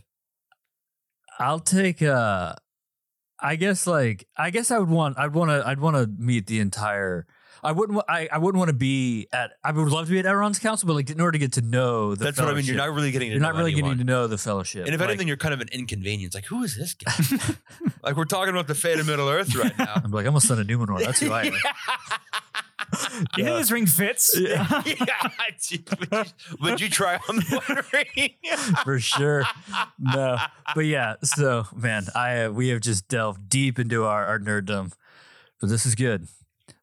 I'll 1.40 1.60
take 1.60 2.02
uh 2.02 2.56
I 3.40 3.56
guess 3.58 3.86
like 3.86 4.26
I 4.38 4.50
guess 4.50 4.72
I 4.72 4.80
would 4.80 4.90
want 4.90 5.20
I'd 5.20 5.34
want 5.34 5.52
to 5.52 5.68
I'd 5.68 5.80
want 5.80 5.98
to 5.98 6.08
meet 6.18 6.48
the 6.48 6.60
entire 6.60 7.28
I 7.64 7.72
wouldn't 7.72 8.02
I, 8.08 8.28
I 8.32 8.38
wouldn't 8.38 8.60
want 8.60 8.70
to 8.70 8.74
be 8.76 9.28
at 9.34 9.52
I 9.64 9.72
would 9.72 9.88
love 9.90 10.06
to 10.08 10.12
be 10.12 10.20
at 10.20 10.26
Elrond's 10.26 10.60
council 10.60 10.88
but 10.88 10.94
like 10.94 11.10
in 11.10 11.20
order 11.20 11.34
to 11.34 11.40
get 11.40 11.54
to 11.54 11.62
know 11.62 12.16
the 12.16 12.26
That's 12.26 12.40
what 12.40 12.50
I 12.50 12.54
mean. 12.54 12.66
You're 12.66 12.76
not 12.76 12.94
really 12.94 13.12
getting 13.12 13.30
to 13.30 13.34
you're 13.34 13.42
not 13.42 13.54
know 13.54 13.60
really 13.60 13.74
anyone. 13.74 13.92
getting 13.92 14.06
to 14.08 14.12
know 14.12 14.28
the 14.28 14.38
fellowship. 14.38 14.86
And 14.86 14.94
if 14.94 15.00
Like, 15.00 15.10
anything, 15.10 15.28
you're 15.28 15.38
kind 15.38 15.54
of 15.54 15.62
an 15.62 15.70
inconvenience. 15.72 16.36
Like, 16.36 16.46
who 16.46 16.64
is 16.64 16.76
this 16.78 16.94
guy? 16.94 17.56
like, 18.04 18.16
we're 18.16 18.26
talking 18.26 18.52
about 18.54 18.68
the 18.68 18.76
fate 18.76 19.00
of 19.00 19.08
Middle 19.08 19.30
Earth 19.30 19.56
right 19.56 19.78
now. 19.78 20.02
I'm 20.04 20.12
like 20.12 20.26
I'm 20.26 20.36
a 20.36 20.42
son 20.42 20.60
of 20.60 20.68
Numenor. 20.68 21.00
That's 21.04 21.20
who 21.20 21.32
I 21.32 21.46
am. 21.46 21.54
You 23.38 23.44
think 23.44 23.58
this 23.58 23.72
ring 23.72 23.86
fits? 23.88 24.38
yeah, 24.40 24.68
would, 24.84 25.72
you, 25.72 25.80
would 26.62 26.82
you 26.82 26.90
try 26.90 27.20
on 27.28 27.38
the 27.38 27.62
one 27.68 27.84
ring? 27.92 28.36
for 28.84 29.00
sure. 29.00 29.44
No, 30.00 30.38
but 30.74 30.86
yeah. 30.86 31.16
So, 31.24 31.66
man, 31.76 32.06
I 32.14 32.44
uh, 32.44 32.52
we 32.52 32.70
have 32.70 32.82
just 32.82 33.08
delved 33.08 33.50
deep 33.50 33.80
into 33.80 34.06
our, 34.06 34.26
our 34.26 34.40
nerddom, 34.40 34.94
but 35.60 35.70
this 35.70 35.86
is 35.86 35.96
good. 35.96 36.28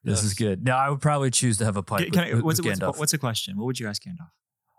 This 0.05 0.25
is 0.25 0.35
good. 0.35 0.65
Now, 0.65 0.79
I 0.79 0.91
would 0.91 1.01
probably 1.01 1.31
choose 1.31 1.59
to 1.59 1.65
have 1.65 1.77
a 1.77 1.83
pipe 1.83 2.05
Can, 2.05 2.11
can 2.13 2.23
I, 2.25 2.41
what's, 2.41 2.61
with 2.61 2.67
what's, 2.67 2.81
Gandalf. 2.81 2.99
what's 2.99 3.13
the 3.13 3.19
question? 3.19 3.57
What 3.57 3.67
would 3.67 3.79
you 3.81 3.89
ask 3.89 4.03
Gandalf? 4.03 4.31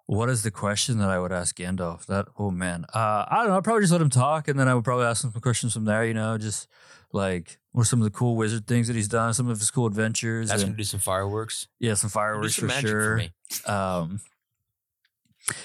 What 0.06 0.30
is 0.30 0.44
the 0.44 0.52
question 0.52 0.98
that 0.98 1.10
I 1.10 1.18
would 1.18 1.32
ask 1.32 1.56
Gandalf? 1.58 2.06
That 2.08 2.26
oh 2.38 2.52
man, 2.52 2.86
uh, 2.94 3.26
I 3.30 3.38
don't 3.38 3.48
know. 3.48 3.58
I'd 3.58 3.64
probably 3.64 3.84
just 3.84 3.94
let 3.94 4.02
him 4.02 4.10
talk, 4.10 4.50
and 4.50 4.60
then 4.60 4.68
I 4.68 4.76
would 4.76 4.84
probably 4.84 5.06
ask 5.06 5.24
him 5.24 5.32
some 5.32 5.40
questions 5.42 5.74
from 5.74 5.86
there. 5.86 6.06
You 6.06 6.14
know, 6.14 6.38
just 6.38 6.68
like 7.14 7.58
what 7.72 7.84
are 7.84 7.86
some 7.86 8.02
of 8.02 8.04
the 8.04 8.12
cool 8.12 8.36
wizard 8.36 8.68
things 8.68 8.88
that 8.88 8.98
he's 8.98 9.08
done, 9.08 9.34
some 9.34 9.48
of 9.48 9.60
his 9.60 9.72
cool 9.72 9.86
adventures, 9.88 10.52
Ask 10.52 10.66
him 10.66 10.72
to 10.74 10.78
do 10.78 10.84
some 10.84 11.00
fireworks. 11.00 11.68
yeah, 11.80 11.94
some 11.94 12.10
Do 12.10 12.14
fireworks 12.14 12.56
some 12.58 12.68
for 12.68 12.76
magic 12.76 12.90
sure. 12.90 13.16
me. 13.16 13.32
Um, 13.66 14.20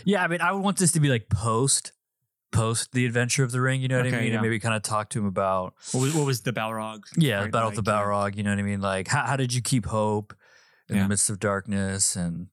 yeah, 0.05 0.23
I 0.23 0.29
mean, 0.29 0.41
I 0.41 0.53
would 0.53 0.63
want 0.63 0.77
this 0.79 0.93
to 0.93 1.01
be 1.01 1.09
like 1.09 1.29
post, 1.29 1.93
post 2.51 2.93
the 2.93 3.05
adventure 3.07 3.45
of 3.45 3.53
the 3.53 3.61
ring. 3.61 3.83
You 3.83 3.89
know 3.89 3.99
what 3.99 4.07
I 4.07 4.11
mean? 4.11 4.25
yeah. 4.29 4.33
And 4.35 4.43
maybe 4.43 4.59
kind 4.59 4.75
of 4.75 4.83
talk 4.83 5.11
to 5.11 5.19
him 5.21 5.27
about 5.27 5.75
What 5.93 6.01
was, 6.03 6.15
what 6.15 6.27
was 6.27 6.41
the 6.43 6.53
Balrog? 6.53 7.01
yeah, 7.17 7.41
right? 7.43 7.51
Battle 7.53 7.69
of 7.71 7.75
the 7.75 7.83
Balrog. 7.83 8.37
You 8.37 8.43
know 8.43 8.51
what 8.51 8.59
I 8.59 8.63
mean? 8.63 8.81
Like, 8.81 9.09
how, 9.09 9.27
how 9.27 9.37
did 9.37 9.53
you 9.53 9.61
keep 9.63 9.87
hope 9.87 10.35
in 10.89 10.97
Yeah. 10.97 11.03
the 11.03 11.09
midst 11.11 11.29
of 11.31 11.39
darkness? 11.39 12.17
And 12.17 12.49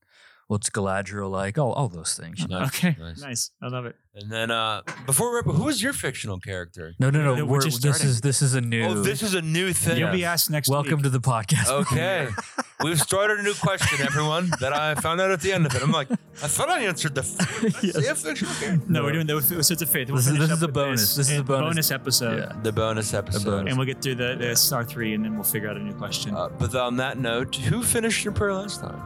what's 0.47 0.69
Galadriel 0.69 1.29
like? 1.29 1.57
All 1.57 1.71
all 1.73 1.87
those 1.89 2.13
things. 2.15 2.47
Nice, 2.47 2.67
Okay, 2.67 2.95
nice. 2.99 3.19
nice. 3.21 3.51
I 3.61 3.67
love 3.67 3.85
it. 3.85 3.95
And 4.17 4.31
then 4.31 4.49
uh 4.51 4.81
before 5.05 5.29
we 5.31 5.35
wrap, 5.37 5.45
who 5.45 5.67
is 5.67 5.83
your 5.83 5.91
fictional 5.93 6.39
character? 6.39 6.93
No, 6.99 7.09
no, 7.09 7.21
no. 7.23 7.35
No, 7.35 7.45
we're 7.45 7.53
We're, 7.57 7.61
just 7.61 7.81
this 7.81 7.95
starting. 7.97 8.09
is 8.09 8.21
this 8.21 8.41
is 8.41 8.53
a 8.55 8.61
new. 8.61 8.85
Oh, 8.85 8.93
this 9.01 9.21
is 9.23 9.33
a 9.33 9.41
new 9.41 9.73
thing. 9.73 9.97
You'll 9.97 10.11
be 10.11 10.23
asked 10.25 10.49
next 10.49 10.69
Welcome 10.69 10.95
week. 10.97 11.03
to 11.03 11.09
the 11.09 11.19
podcast. 11.19 11.69
Okay. 11.69 12.29
We've 12.83 12.99
started 12.99 13.39
a 13.39 13.43
new 13.43 13.53
question, 13.55 14.05
everyone, 14.05 14.51
that 14.59 14.73
I 14.73 14.95
found 14.95 15.19
out 15.21 15.31
at 15.31 15.39
the 15.41 15.51
end 15.53 15.65
of 15.65 15.73
it. 15.75 15.81
I'm 15.81 15.91
like, 15.93 16.11
I 16.11 16.47
thought 16.47 16.69
I 16.69 16.81
answered 16.81 17.15
the 17.15 17.21
f- 17.21 17.63
Yes. 17.83 17.95
say 17.95 18.07
a 18.09 18.15
fictional 18.15 18.53
character. 18.55 18.85
No, 18.91 19.01
we're 19.03 19.13
doing 19.13 19.27
the 19.27 19.41
so 19.41 19.55
it's 19.57 19.81
a 19.81 19.85
faith. 19.85 20.09
We'll 20.09 20.17
This 20.17 20.27
is- 20.27 20.37
this 20.39 20.51
is 20.51 20.61
a 20.61 20.67
bonus. 20.67 21.15
This 21.15 21.27
is 21.29 21.33
a 21.33 21.37
and 21.39 21.45
bonus. 21.47 21.91
episode. 21.91 22.37
Yeah. 22.39 22.61
The 22.61 22.71
bonus 22.73 23.13
episode. 23.13 23.45
bonus. 23.45 23.69
And 23.69 23.77
we'll 23.77 23.87
get 23.87 24.01
through 24.01 24.15
the, 24.15 24.35
the 24.37 24.55
star 24.55 24.83
three, 24.83 25.13
and 25.13 25.23
then 25.25 25.35
we'll 25.35 25.43
figure 25.43 25.69
out 25.69 25.77
a 25.77 25.79
new 25.83 25.93
question. 25.93 26.35
Uh, 26.35 26.49
but 26.49 26.75
on 26.75 26.97
that 26.97 27.17
note, 27.17 27.55
who 27.55 27.81
finished 27.81 28.23
your 28.23 28.33
prayer 28.33 28.53
last 28.53 28.81
time? 28.81 29.01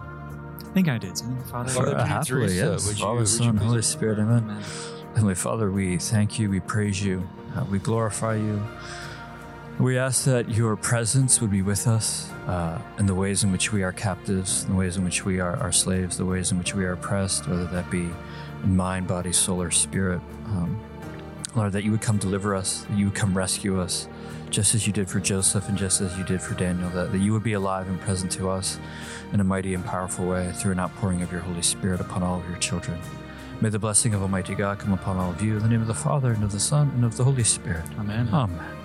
I 0.69 0.73
think 0.73 0.87
I 0.87 0.97
did. 0.97 1.17
Something, 1.17 1.43
Father. 1.45 1.69
Father 1.71 1.95
Uh, 1.95 2.03
Peter, 2.03 2.05
happily, 2.07 2.55
yes. 2.57 2.87
would 2.87 2.99
you- 2.99 3.05
Father, 3.05 3.25
Son, 3.25 3.57
Holy 3.57 3.81
Spirit, 3.81 4.19
amen. 4.19 4.61
Heavenly 5.15 5.35
Father, 5.35 5.71
we 5.71 5.97
thank 5.97 6.37
you, 6.39 6.49
we 6.49 6.59
praise 6.59 7.03
you, 7.03 7.27
uh, 7.55 7.63
we 7.71 7.79
glorify 7.79 8.35
you. 8.35 8.61
We 9.79 9.97
ask 9.97 10.25
that 10.25 10.49
your 10.49 10.75
presence 10.75 11.39
would 11.41 11.49
be 11.51 11.61
with 11.61 11.87
us 11.87 12.29
uh, 12.47 12.77
in 12.99 13.05
the 13.05 13.15
ways 13.15 13.43
in 13.43 13.51
which 13.51 13.71
we 13.71 13.81
are 13.81 13.93
captives, 13.93 14.63
in 14.65 14.71
the 14.71 14.75
ways 14.77 14.97
in 14.97 15.03
which 15.05 15.23
we 15.25 15.39
are, 15.39 15.55
are 15.57 15.71
slaves, 15.71 16.17
the 16.17 16.25
ways 16.25 16.51
in 16.51 16.57
which 16.57 16.75
we 16.75 16.83
are 16.85 16.93
oppressed, 16.93 17.47
whether 17.47 17.65
that 17.65 17.89
be 17.89 18.09
in 18.63 18.75
mind, 18.75 19.07
body, 19.07 19.31
soul, 19.31 19.61
or 19.61 19.71
spirit. 19.71 20.19
Um, 20.47 20.77
Lord, 21.55 21.71
that 21.73 21.83
you 21.83 21.91
would 21.91 22.01
come 22.01 22.17
deliver 22.17 22.55
us, 22.55 22.83
that 22.83 22.97
you 22.97 23.05
would 23.05 23.15
come 23.15 23.35
rescue 23.35 23.79
us, 23.79 24.07
just 24.49 24.75
as 24.75 24.85
you 24.85 24.93
did 24.93 25.09
for 25.09 25.19
Joseph 25.19 25.67
and 25.69 25.77
just 25.77 26.01
as 26.01 26.17
you 26.17 26.23
did 26.23 26.41
for 26.41 26.53
Daniel, 26.55 26.89
that, 26.91 27.11
that 27.11 27.17
you 27.19 27.33
would 27.33 27.43
be 27.43 27.53
alive 27.53 27.87
and 27.87 27.99
present 28.01 28.31
to 28.33 28.49
us 28.49 28.79
in 29.33 29.39
a 29.39 29.43
mighty 29.43 29.73
and 29.73 29.85
powerful 29.85 30.25
way 30.27 30.51
through 30.53 30.71
an 30.71 30.79
outpouring 30.79 31.21
of 31.21 31.31
your 31.31 31.41
Holy 31.41 31.61
Spirit 31.61 32.01
upon 32.01 32.23
all 32.23 32.39
of 32.39 32.47
your 32.47 32.57
children. 32.57 32.99
May 33.61 33.69
the 33.69 33.79
blessing 33.79 34.13
of 34.13 34.21
Almighty 34.21 34.55
God 34.55 34.79
come 34.79 34.93
upon 34.93 35.17
all 35.17 35.31
of 35.31 35.41
you 35.41 35.57
in 35.57 35.63
the 35.63 35.69
name 35.69 35.81
of 35.81 35.87
the 35.87 35.93
Father, 35.93 36.31
and 36.31 36.43
of 36.43 36.51
the 36.51 36.59
Son, 36.59 36.91
and 36.95 37.03
of 37.03 37.17
the 37.17 37.23
Holy 37.23 37.43
Spirit. 37.43 37.83
Amen. 37.99 38.29
Amen. 38.31 38.75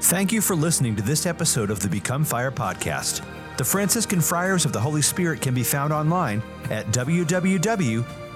Thank 0.00 0.32
you 0.32 0.40
for 0.40 0.56
listening 0.56 0.96
to 0.96 1.02
this 1.02 1.26
episode 1.26 1.70
of 1.70 1.80
the 1.80 1.88
Become 1.88 2.24
Fire 2.24 2.50
podcast. 2.50 3.24
The 3.58 3.64
Franciscan 3.64 4.20
Friars 4.20 4.64
of 4.64 4.72
the 4.72 4.80
Holy 4.80 5.02
Spirit 5.02 5.40
can 5.40 5.54
be 5.54 5.64
found 5.64 5.92
online 5.92 6.42
at 6.70 6.86